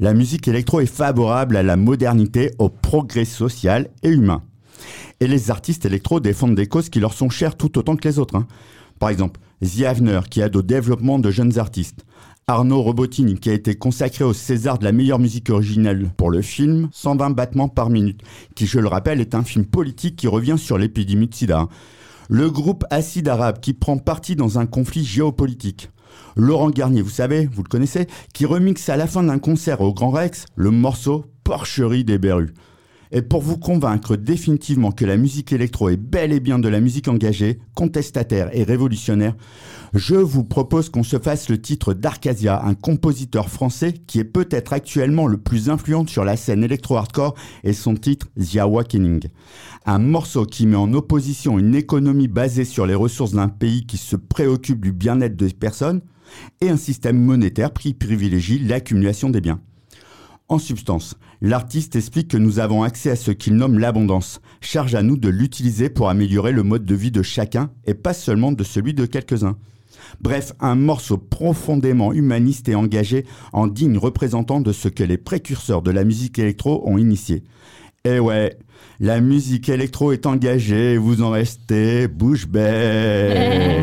[0.00, 4.42] La musique électro est favorable à la modernité, au progrès social et humain.
[5.20, 8.18] Et les artistes électro défendent des causes qui leur sont chères tout autant que les
[8.18, 8.36] autres.
[8.36, 8.46] hein.
[8.98, 12.04] Par exemple, Ziavner, qui aide au développement de jeunes artistes.
[12.48, 16.42] Arnaud Robotini, qui a été consacré au César de la meilleure musique originale pour le
[16.42, 18.20] film 120 battements par minute,
[18.54, 21.66] qui, je le rappelle, est un film politique qui revient sur l'épidémie de sida.
[22.28, 25.90] Le groupe Acide Arabe, qui prend parti dans un conflit géopolitique.
[26.34, 29.94] Laurent Garnier, vous savez, vous le connaissez, qui remixe à la fin d'un concert au
[29.94, 32.52] Grand Rex le morceau Porcherie des Berrues.
[33.12, 36.80] Et pour vous convaincre définitivement que la musique électro est bel et bien de la
[36.80, 39.34] musique engagée, contestataire et révolutionnaire,
[39.94, 44.72] je vous propose qu'on se fasse le titre d'Arcasia, un compositeur français qui est peut-être
[44.72, 47.34] actuellement le plus influent sur la scène électro-hardcore
[47.64, 49.28] et son titre The Awakening.
[49.86, 53.96] Un morceau qui met en opposition une économie basée sur les ressources d'un pays qui
[53.96, 56.00] se préoccupe du bien-être des personnes
[56.60, 59.60] et un système monétaire qui privilégie l'accumulation des biens.
[60.48, 64.40] En substance, l'artiste explique que nous avons accès à ce qu'il nomme l'abondance.
[64.60, 68.14] Charge à nous de l'utiliser pour améliorer le mode de vie de chacun et pas
[68.14, 69.56] seulement de celui de quelques-uns.
[70.20, 75.82] Bref, un morceau profondément humaniste et engagé en digne représentant de ce que les précurseurs
[75.82, 77.42] de la musique électro ont initié.
[78.04, 78.56] Et ouais,
[79.00, 83.82] la musique électro est engagée, vous en restez bouche bée.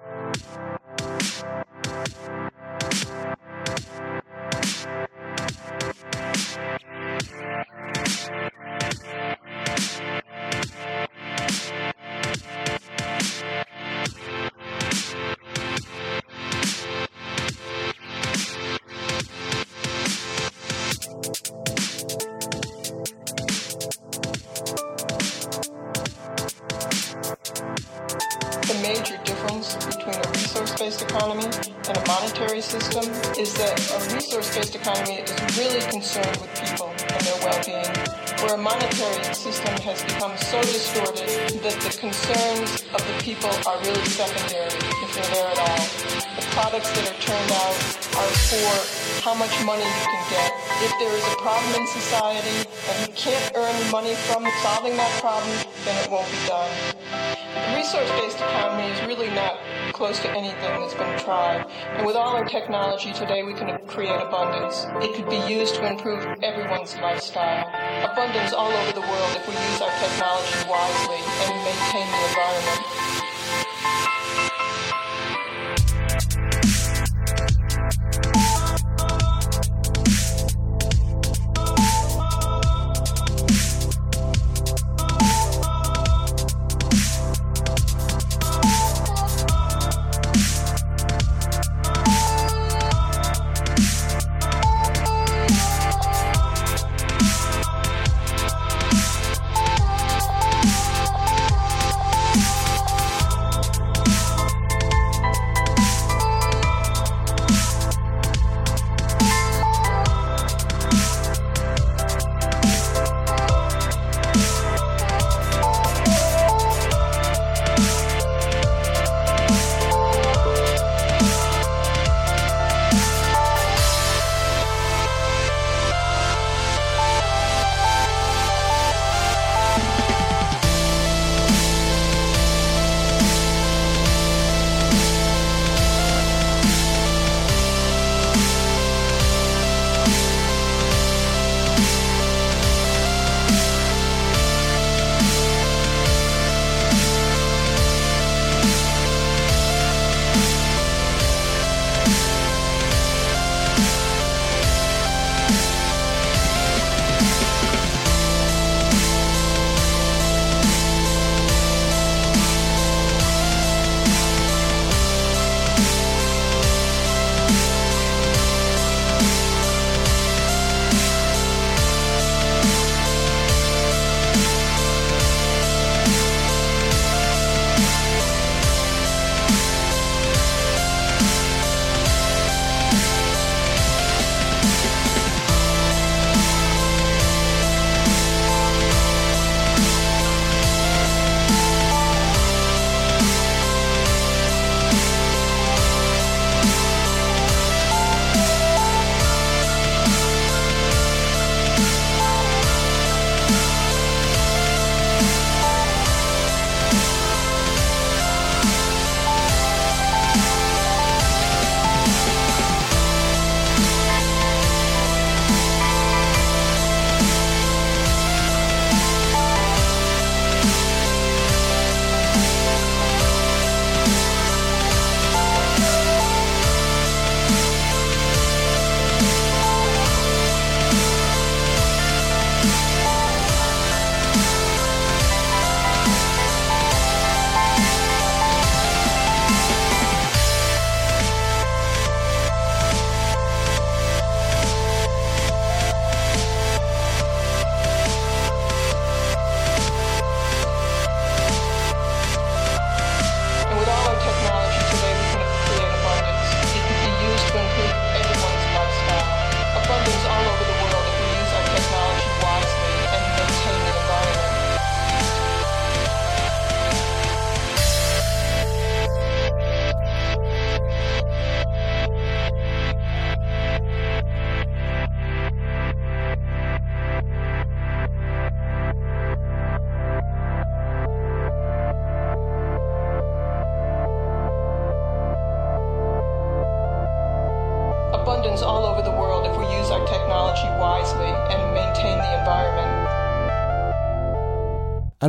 [32.71, 37.91] system is that a resource-based economy is really concerned with people and their well-being,
[38.39, 41.27] where a monetary system has become so distorted
[41.67, 45.83] that the concerns of the people are really secondary, if they're there at all.
[46.39, 47.75] The products that are turned out
[48.15, 48.71] are for
[49.19, 50.55] how much money you can get.
[50.79, 55.11] If there is a problem in society and you can't earn money from solving that
[55.19, 55.51] problem,
[55.83, 56.71] then it won't be done.
[57.51, 59.59] The resource-based economy is really not
[60.01, 61.63] close to anything that's been tried.
[61.97, 64.87] And with all our technology today, we can create abundance.
[64.99, 67.69] It could be used to improve everyone's lifestyle.
[68.11, 74.20] Abundance all over the world if we use our technology wisely and maintain the environment.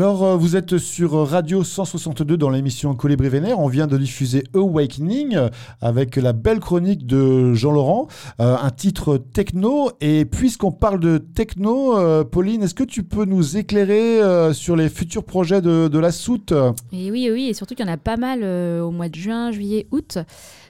[0.02, 3.60] Alors, euh, vous êtes sur Radio 162 dans l'émission Colibri Vénère.
[3.60, 5.38] On vient de diffuser Awakening
[5.80, 8.08] avec la belle chronique de Jean-Laurent,
[8.40, 9.92] euh, un titre techno.
[10.00, 14.88] Et puisqu'on parle de techno, euh, Pauline, est-ce que tu peux nous éclairer sur les
[14.88, 16.50] futurs projets de, la soute?
[16.90, 19.52] Et oui, oui, et surtout qu'il y en a pas mal au mois de juin,
[19.52, 20.18] juillet, août.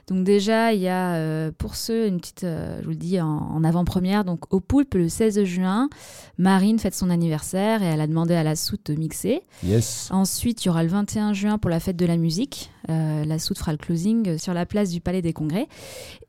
[0.07, 3.21] Donc déjà, il y a euh, pour ceux une petite, euh, je vous le dis,
[3.21, 5.89] en, en avant-première, donc au Poulpe le 16 juin,
[6.37, 9.43] Marine fête son anniversaire et elle a demandé à la soute de mixer.
[9.63, 10.09] Yes.
[10.11, 12.69] Ensuite, il y aura le 21 juin pour la fête de la musique.
[12.89, 15.67] Euh, la soute fera le closing sur la place du Palais des Congrès.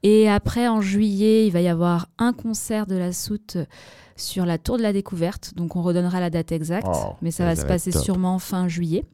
[0.05, 3.57] Et après, en juillet, il va y avoir un concert de la soute
[4.17, 5.55] sur la Tour de la Découverte.
[5.57, 9.05] Donc on redonnera la date exacte, Oh, mais ça va se passer sûrement fin juillet.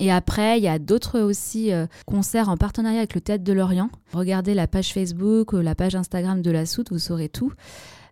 [0.00, 3.52] Et après, il y a d'autres aussi euh, concerts en partenariat avec le Théâtre de
[3.52, 3.90] Lorient.
[4.12, 7.52] Regardez la page Facebook, la page Instagram de la Soute, vous saurez tout.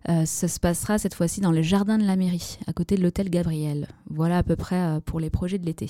[0.09, 3.03] Euh, ça se passera cette fois-ci dans les jardins de la mairie, à côté de
[3.03, 3.87] l'hôtel Gabriel.
[4.09, 5.89] Voilà à peu près euh, pour les projets de l'été.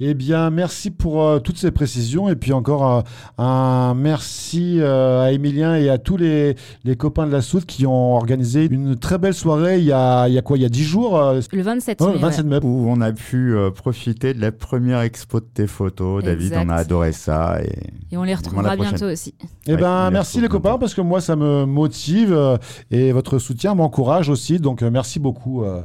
[0.00, 2.28] Eh bien, merci pour euh, toutes ces précisions.
[2.28, 3.02] Et puis encore euh,
[3.38, 6.54] un merci euh, à Emilien et à tous les,
[6.84, 10.28] les copains de la soute qui ont organisé une très belle soirée il y a,
[10.28, 10.56] il y a quoi?
[10.56, 12.12] Il y a 10 jours euh, Le 27 Ouais, mai.
[12.14, 12.58] le 27 mai.
[12.62, 16.22] Où on a pu euh, profiter de la première expo de tes photos.
[16.22, 17.58] David, on a adoré ça.
[17.62, 19.34] Et, Et on les retrouvera bientôt aussi.
[19.66, 22.56] Eh Ouais, ben, les merci les copains parce que moi ça me motive euh,
[22.90, 24.58] et votre soutien m'encourage aussi.
[24.58, 25.64] Donc euh, merci beaucoup.
[25.64, 25.82] euh,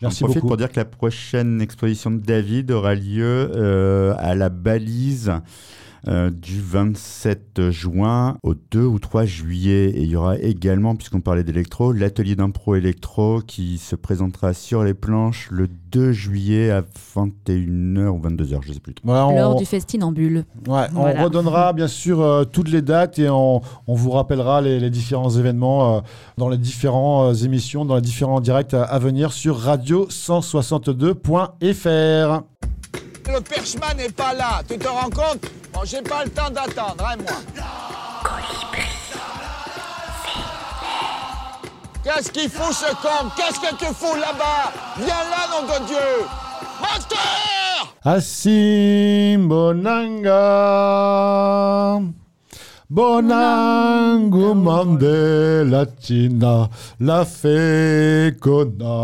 [0.00, 0.48] merci profite beaucoup.
[0.48, 5.32] pour dire que la prochaine exposition de David aura lieu euh, à la balise
[6.08, 9.90] euh, du 27 juin au 2 ou 3 juillet.
[9.90, 14.82] Et il y aura également, puisqu'on parlait d'électro, l'atelier d'impro électro qui se présentera sur
[14.84, 16.82] les planches le 2 juillet à
[17.14, 18.94] 21h ou 22h, je ne sais plus.
[18.94, 19.06] trop.
[19.06, 20.44] Voilà, on- Lors du festinambule.
[20.66, 21.20] Ouais, Voilà.
[21.20, 24.90] On redonnera bien sûr euh, toutes les dates et on, on vous rappellera les, les
[24.90, 26.00] différents événements euh,
[26.38, 32.42] dans les différentes euh, émissions, dans les différents directs à, à venir sur radio162.fr.
[33.26, 35.44] Le perchman n'est pas là, tu te rends compte?
[35.72, 37.38] Bon, j'ai pas le temps d'attendre, hein, moi.
[42.04, 43.30] Qu'est-ce qu'il fout ce con?
[43.36, 44.72] Qu'est-ce que tu fous là-bas?
[44.98, 46.26] Viens là, nom de Dieu.
[46.80, 47.94] Moteur!
[48.04, 50.40] Assim bonanga
[52.92, 56.68] Bonangum de la China,
[57.00, 58.94] la fecona,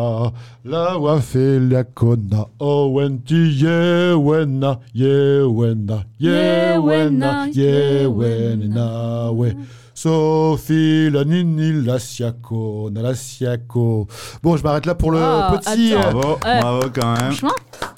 [0.62, 9.54] la wafelia cona, owenti yewena, yewena, yewena, yewena, we.
[10.02, 14.06] Sophie la nini la siako na la siako.
[14.44, 15.92] Bon, je m'arrête là pour le Ah, petit.
[15.92, 17.32] euh, Bravo, bravo quand même.
[17.32, 17.50] Franchement,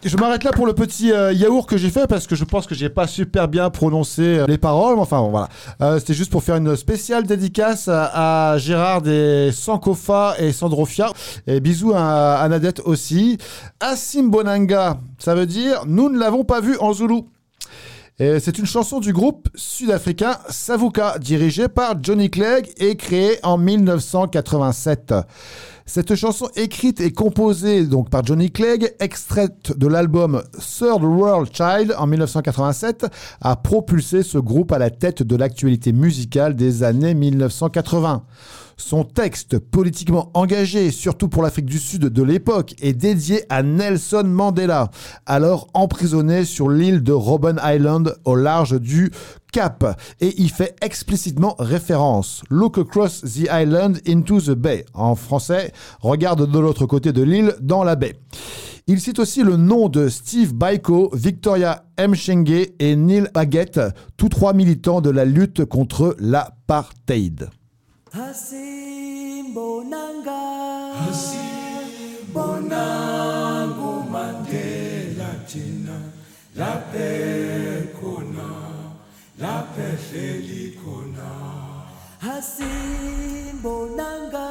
[0.02, 2.66] je m'arrête là pour le petit euh, yaourt que j'ai fait parce que je pense
[2.66, 4.98] que j'ai pas super bien prononcé euh, les paroles.
[4.98, 5.48] Enfin bon, voilà.
[5.82, 11.10] Euh, C'était juste pour faire une spéciale dédicace à, à Gérard et Sankofa et Sandrofia.
[11.46, 13.36] Et bisous à, à Nadette aussi.
[13.78, 17.28] Assim Bonanga, ça veut dire nous ne l'avons pas vu en Zoulou.
[18.20, 25.14] C'est une chanson du groupe sud-africain Savuka, dirigé par Johnny Clegg et créée en 1987.
[25.86, 31.94] Cette chanson écrite et composée donc par Johnny Clegg, extraite de l'album Third World Child
[31.96, 33.06] en 1987,
[33.40, 38.22] a propulsé ce groupe à la tête de l'actualité musicale des années 1980.
[38.80, 44.24] Son texte politiquement engagé, surtout pour l'Afrique du Sud de l'époque, est dédié à Nelson
[44.24, 44.90] Mandela,
[45.26, 49.12] alors emprisonné sur l'île de Robben Island au large du
[49.52, 52.42] Cap, et y fait explicitement référence.
[52.48, 54.86] Look across the island into the bay.
[54.94, 58.18] En français, regarde de l'autre côté de l'île dans la baie.
[58.86, 63.78] Il cite aussi le nom de Steve Biko, Victoria Mchenge et Neil Haggett,
[64.16, 67.50] tous trois militants de la lutte contre l'apartheid.
[68.12, 70.40] hasimbo nanga.
[71.00, 75.30] Hasimbo nangu mandela
[76.56, 78.48] la pekona,
[79.38, 79.62] la
[80.82, 81.30] khona.
[82.20, 84.48] Hasimbo nanga.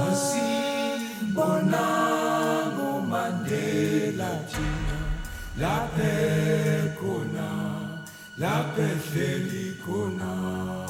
[0.00, 4.98] Hasimbo nangu mandela thina.
[5.60, 7.48] Lapekhona
[8.38, 10.81] lapehleli khona.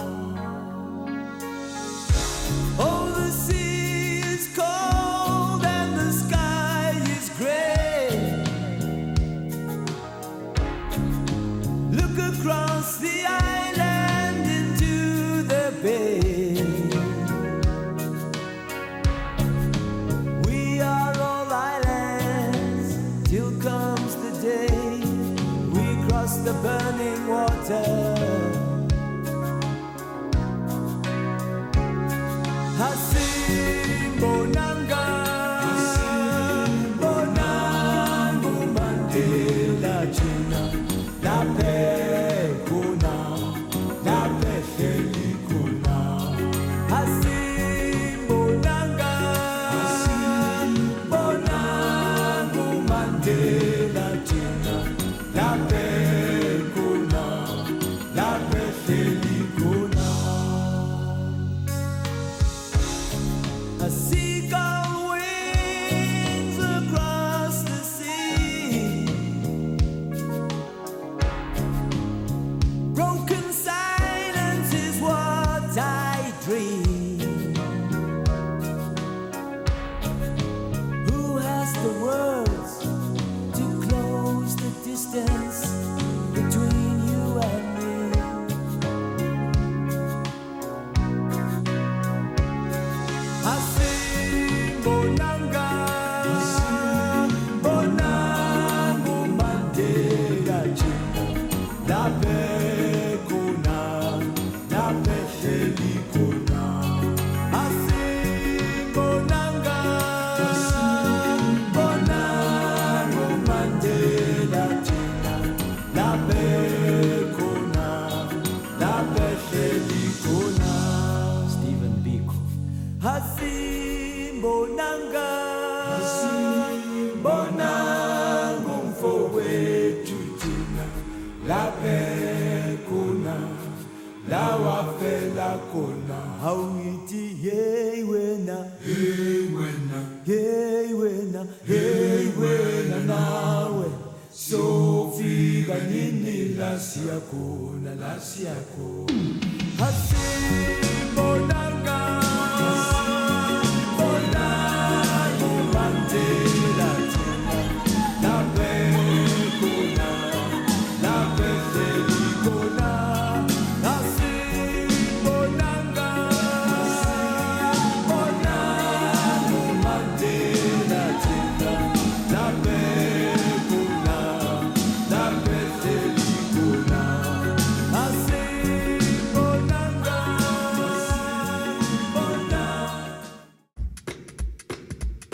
[27.73, 28.02] myself.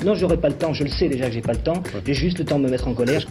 [0.09, 1.82] Non, j'aurai pas le temps, je le sais déjà que j'ai pas le temps.
[2.06, 3.26] J'ai juste le temps de me mettre en colère.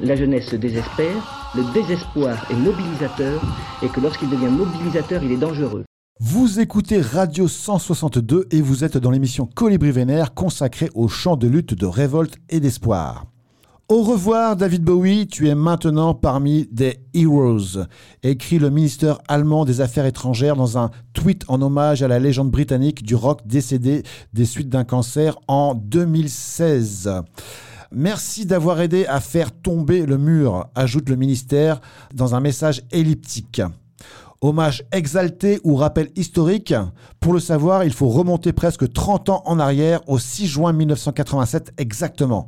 [0.00, 1.14] La jeunesse se désespère,
[1.54, 3.40] le désespoir est mobilisateur,
[3.84, 5.84] et que lorsqu'il devient mobilisateur, il est dangereux.
[6.18, 11.46] Vous écoutez Radio 162 et vous êtes dans l'émission Colibri Vénère consacrée au chant de
[11.46, 13.29] lutte, de révolte et d'espoir.
[13.90, 17.86] Au revoir David Bowie, tu es maintenant parmi des heroes,
[18.22, 22.52] écrit le ministère allemand des Affaires étrangères dans un tweet en hommage à la légende
[22.52, 27.10] britannique du rock décédé des suites d'un cancer en 2016.
[27.90, 31.80] Merci d'avoir aidé à faire tomber le mur, ajoute le ministère
[32.14, 33.60] dans un message elliptique.
[34.40, 36.74] Hommage exalté ou rappel historique
[37.20, 41.74] Pour le savoir, il faut remonter presque 30 ans en arrière, au 6 juin 1987
[41.76, 42.46] exactement.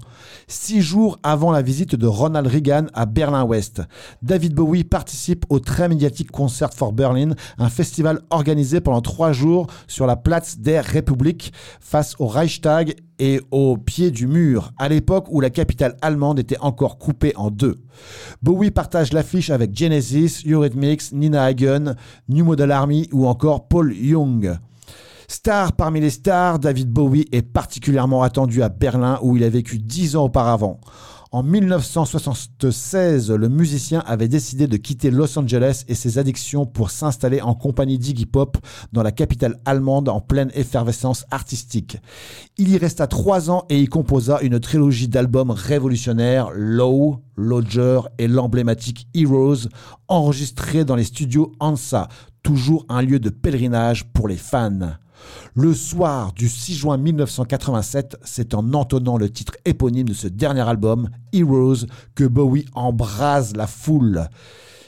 [0.48, 3.82] Six jours avant la visite de Ronald Reagan à Berlin-Ouest.
[4.22, 9.66] David Bowie participe au très médiatique Concert for Berlin, un festival organisé pendant trois jours
[9.88, 15.26] sur la Platz der Republik face au Reichstag et au pied du mur, à l'époque
[15.30, 17.76] où la capitale allemande était encore coupée en deux.
[18.42, 21.94] Bowie partage l'affiche avec Genesis, Eurythmics, Nina Hagen,
[22.28, 24.58] New Model Army ou encore Paul Young.
[25.32, 29.78] Star parmi les stars, David Bowie est particulièrement attendu à Berlin où il a vécu
[29.78, 30.78] dix ans auparavant.
[31.30, 37.40] En 1976, le musicien avait décidé de quitter Los Angeles et ses addictions pour s'installer
[37.40, 38.58] en compagnie d'Iggy Pop
[38.92, 41.96] dans la capitale allemande en pleine effervescence artistique.
[42.58, 48.28] Il y resta trois ans et y composa une trilogie d'albums révolutionnaires, Low, Lodger et
[48.28, 49.68] l'emblématique Heroes,
[50.08, 52.08] enregistrés dans les studios Ansa,
[52.42, 54.98] toujours un lieu de pèlerinage pour les fans.
[55.54, 60.62] Le soir du 6 juin 1987, c'est en entonnant le titre éponyme de ce dernier
[60.62, 64.28] album, Heroes, que Bowie embrase la foule.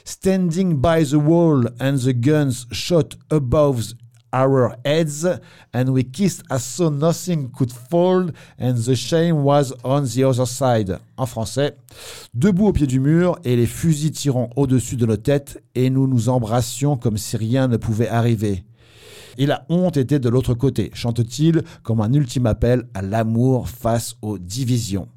[0.03, 3.93] Standing by the wall and the guns shot above
[4.35, 5.25] our heads,
[5.73, 8.29] and we kissed as so nothing could fall,
[8.59, 10.99] and the shame was on the other side.
[11.17, 11.77] En français,
[12.33, 16.07] debout au pied du mur et les fusils tirant au-dessus de nos têtes, et nous
[16.07, 18.63] nous embrassions comme si rien ne pouvait arriver.
[19.37, 24.15] Et la honte était de l'autre côté, chante-t-il comme un ultime appel à l'amour face
[24.21, 25.07] aux divisions.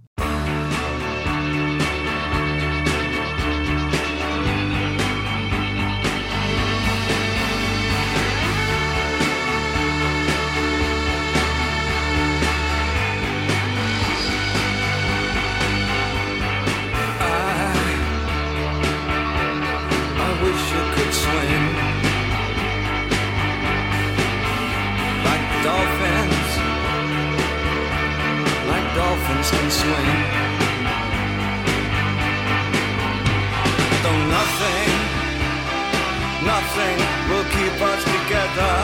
[37.81, 38.75] Us together.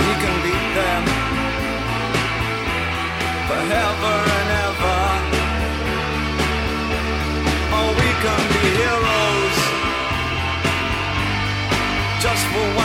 [0.00, 1.02] We can beat them
[3.48, 5.02] forever and ever.
[7.76, 9.58] Or we can be heroes
[12.24, 12.83] just for one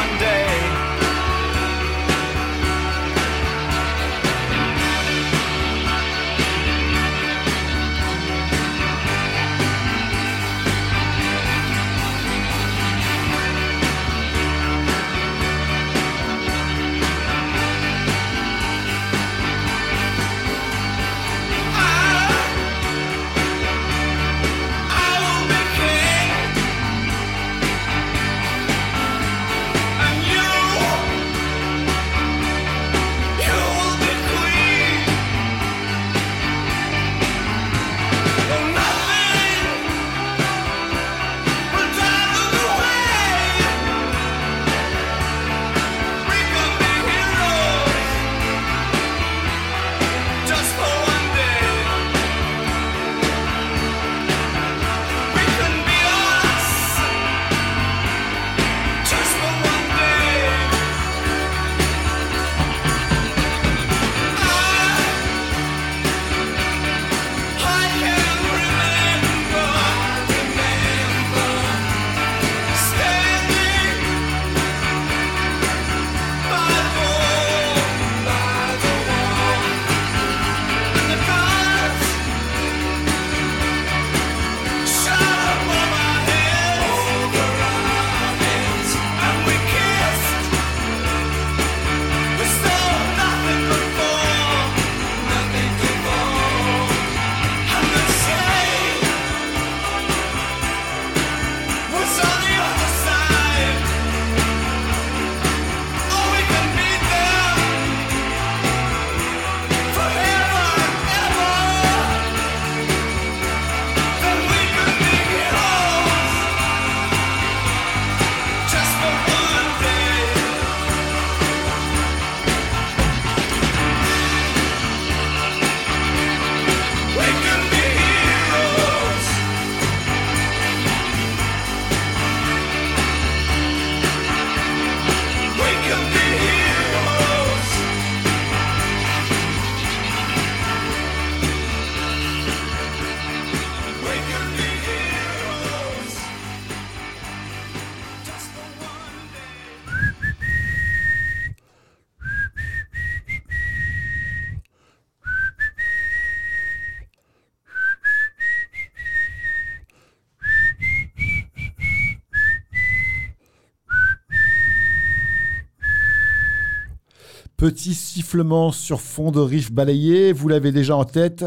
[167.59, 171.43] Petit sifflement sur fond de riff balayé, vous l'avez déjà en tête.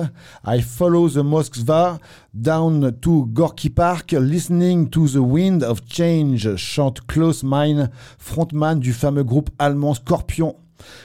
[0.47, 1.99] I follow the Moskva
[2.35, 8.93] down to Gorky Park, listening to the wind of change, chante Klaus Mein, frontman du
[8.93, 10.57] fameux groupe allemand Scorpion.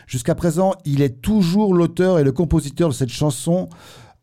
[0.08, 3.70] Jusqu'à présent, il est toujours l'auteur et le compositeur de cette chanson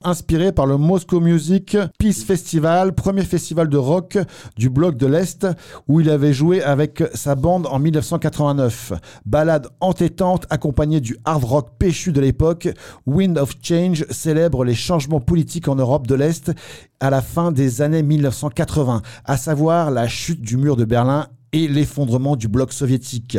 [0.04, 4.18] inspiré par le Moscow Music Peace Festival, premier festival de rock
[4.56, 5.46] du bloc de l'Est,
[5.88, 8.92] où il avait joué avec sa bande en 1989.
[9.26, 12.68] Ballade entêtante accompagnée du hard rock péchu de l'époque,
[13.06, 16.52] Wind of Change célèbre les changements politiques en Europe de l'Est
[17.00, 21.68] à la fin des années 1980, à savoir la chute du mur de Berlin et
[21.68, 23.38] l'effondrement du bloc soviétique.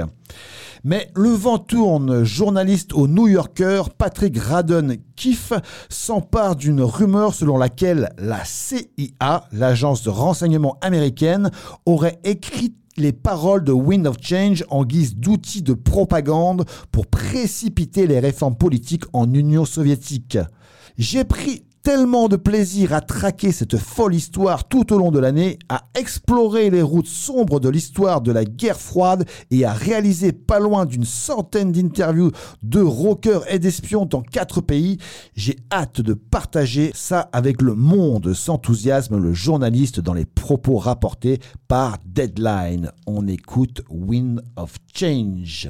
[0.85, 2.23] Mais le vent tourne.
[2.23, 5.51] Journaliste au New Yorker, Patrick Radden Kiff
[5.89, 11.51] s'empare d'une rumeur selon laquelle la CIA, l'agence de renseignement américaine,
[11.85, 16.63] aurait écrit les paroles de Wind of Change en guise d'outil de propagande
[16.93, 20.37] pour précipiter les réformes politiques en Union soviétique.
[20.97, 25.59] J'ai pris tellement de plaisir à traquer cette folle histoire tout au long de l'année,
[25.69, 30.59] à explorer les routes sombres de l'histoire de la guerre froide et à réaliser pas
[30.59, 32.31] loin d'une centaine d'interviews
[32.63, 34.97] de rockers et d'espions dans quatre pays.
[35.35, 41.39] J'ai hâte de partager ça avec le monde, s'enthousiasme le journaliste dans les propos rapportés
[41.67, 42.89] par Deadline.
[43.05, 45.69] On écoute Wind of Change.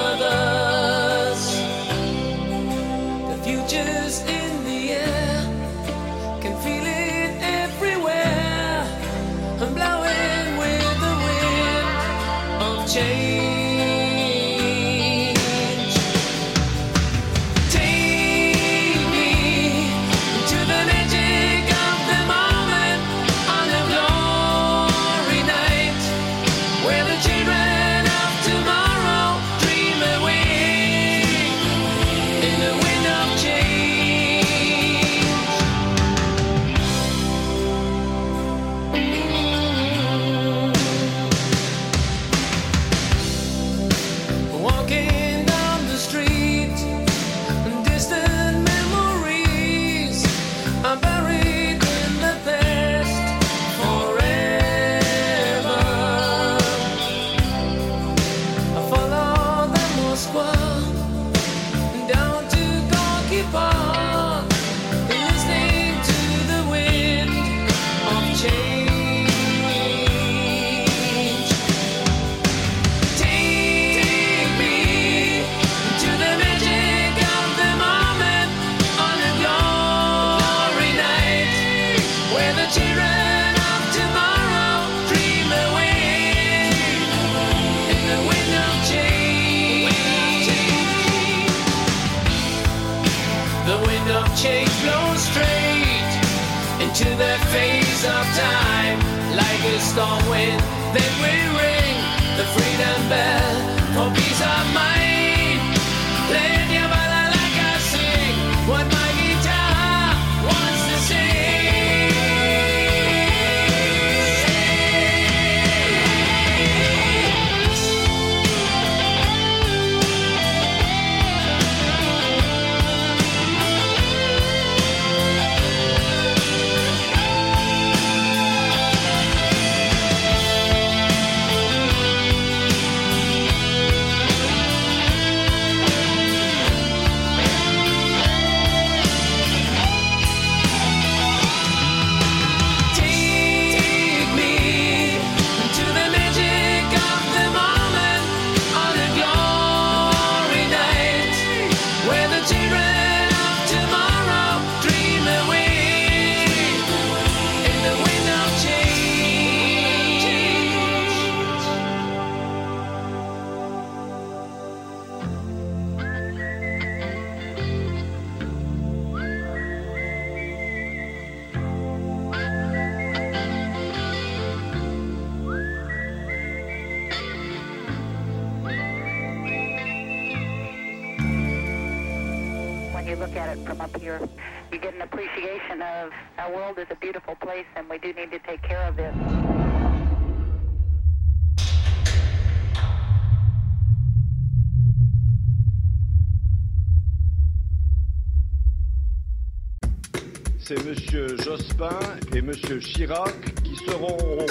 [200.73, 201.99] C'est Monsieur Jospin
[202.33, 204.45] et Monsieur Chirac qui seront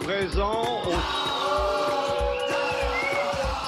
[0.00, 0.92] présents au...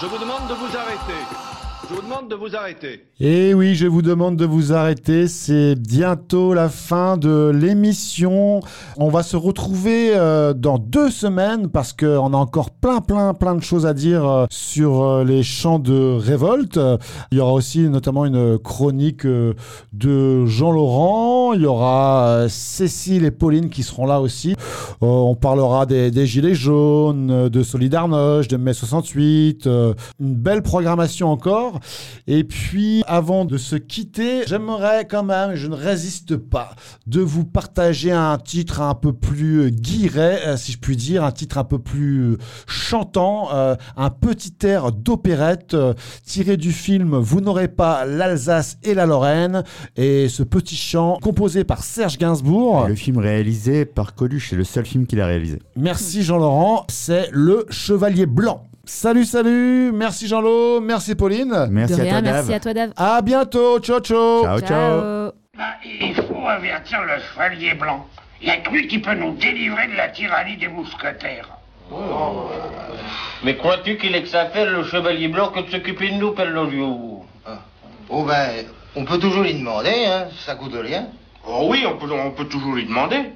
[0.03, 1.50] Je vous demande de vous arrêter.
[1.91, 3.05] Je vous demande de vous arrêter.
[3.19, 5.27] Et oui, je vous demande de vous arrêter.
[5.27, 8.61] C'est bientôt la fin de l'émission.
[8.97, 13.57] On va se retrouver euh, dans deux semaines parce qu'on a encore plein, plein, plein
[13.57, 16.79] de choses à dire euh, sur euh, les chants de révolte.
[17.33, 21.55] Il y aura aussi notamment une chronique de Jean Laurent.
[21.55, 24.55] Il y aura Cécile et Pauline qui seront là aussi.
[25.01, 29.67] On parlera des, des Gilets jaunes, de Solidarność, de mai 68.
[29.81, 31.80] euh, une belle programmation encore.
[32.27, 36.75] Et puis, avant de se quitter, j'aimerais quand même, je ne résiste pas,
[37.07, 41.33] de vous partager un titre un peu plus guiré, euh, si je puis dire, un
[41.33, 42.37] titre un peu plus
[42.67, 45.95] chantant, euh, un petit air d'opérette euh,
[46.25, 49.65] tiré du film Vous n'aurez pas l'Alsace et la Lorraine.
[49.97, 52.87] Et ce petit chant composé par Serge Gainsbourg.
[52.89, 55.59] Le film réalisé par Coluche, c'est le seul film qu'il a réalisé.
[55.77, 58.67] Merci Jean-Laurent, c'est Le Chevalier Blanc.
[58.85, 61.67] Salut, salut, merci Jean-Lo, merci Pauline.
[61.71, 62.35] Merci De à rien, toi, Dave.
[62.35, 62.93] merci à toi, Dave.
[62.97, 64.43] À bientôt, ciao ciao.
[64.43, 64.69] Ciao, ciao.
[64.69, 65.33] Ciao.
[65.57, 68.07] Bah, il faut avertir le chevalier blanc.
[68.41, 71.49] Il n'y a que lui qui peut nous délivrer de la tyrannie des mousquetaires.
[73.45, 76.15] Mais crois-tu qu'il ait que ça à faire, le chevalier blanc, que de s'occuper de
[76.15, 77.25] nous, Pellolio
[78.09, 78.65] Oh ben,
[78.97, 81.07] on peut toujours lui demander, hein, ça coûte rien.
[81.47, 83.33] Oh oui, on peut, on peut toujours lui demander.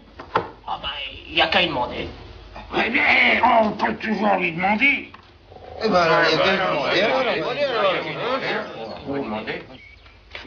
[0.67, 0.89] Ah bah,
[1.29, 2.09] il n'y a qu'à y demander.
[2.77, 3.03] Eh bien,
[3.63, 5.13] on peut toujours lui demander.
[5.85, 6.59] Eh ben alors, il y a qu'à lui
[7.41, 7.93] demander, alors.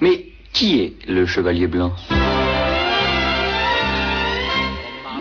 [0.01, 1.93] Mais qui est le chevalier blanc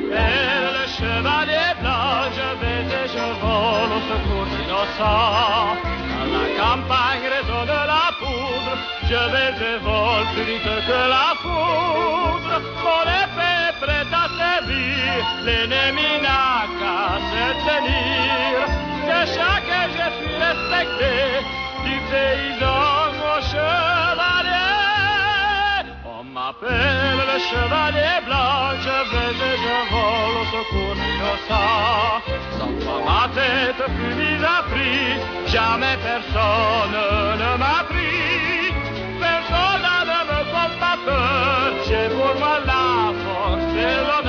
[0.09, 5.77] le chevalier blanc, je vais et je vole au secours d'innocents.
[6.17, 8.75] Dans la campagne résonne la poudre,
[9.05, 12.55] je vais et vole plus vite que la foudre.
[12.83, 15.13] Mon épée prête à servir,
[15.45, 16.66] l'ennemi n'a
[20.99, 24.83] du paysan au chevalier.
[26.05, 32.23] On m'appelle le chevalier blanc, je vais et je vole au secours innocent.
[32.59, 35.09] Sans toi ma tête fut mise à prix,
[35.47, 37.01] jamais personne
[37.43, 38.73] ne m'a pris.
[39.21, 40.41] Personne ne me
[41.07, 44.26] peur, j'ai pour moi la force et l'honneur.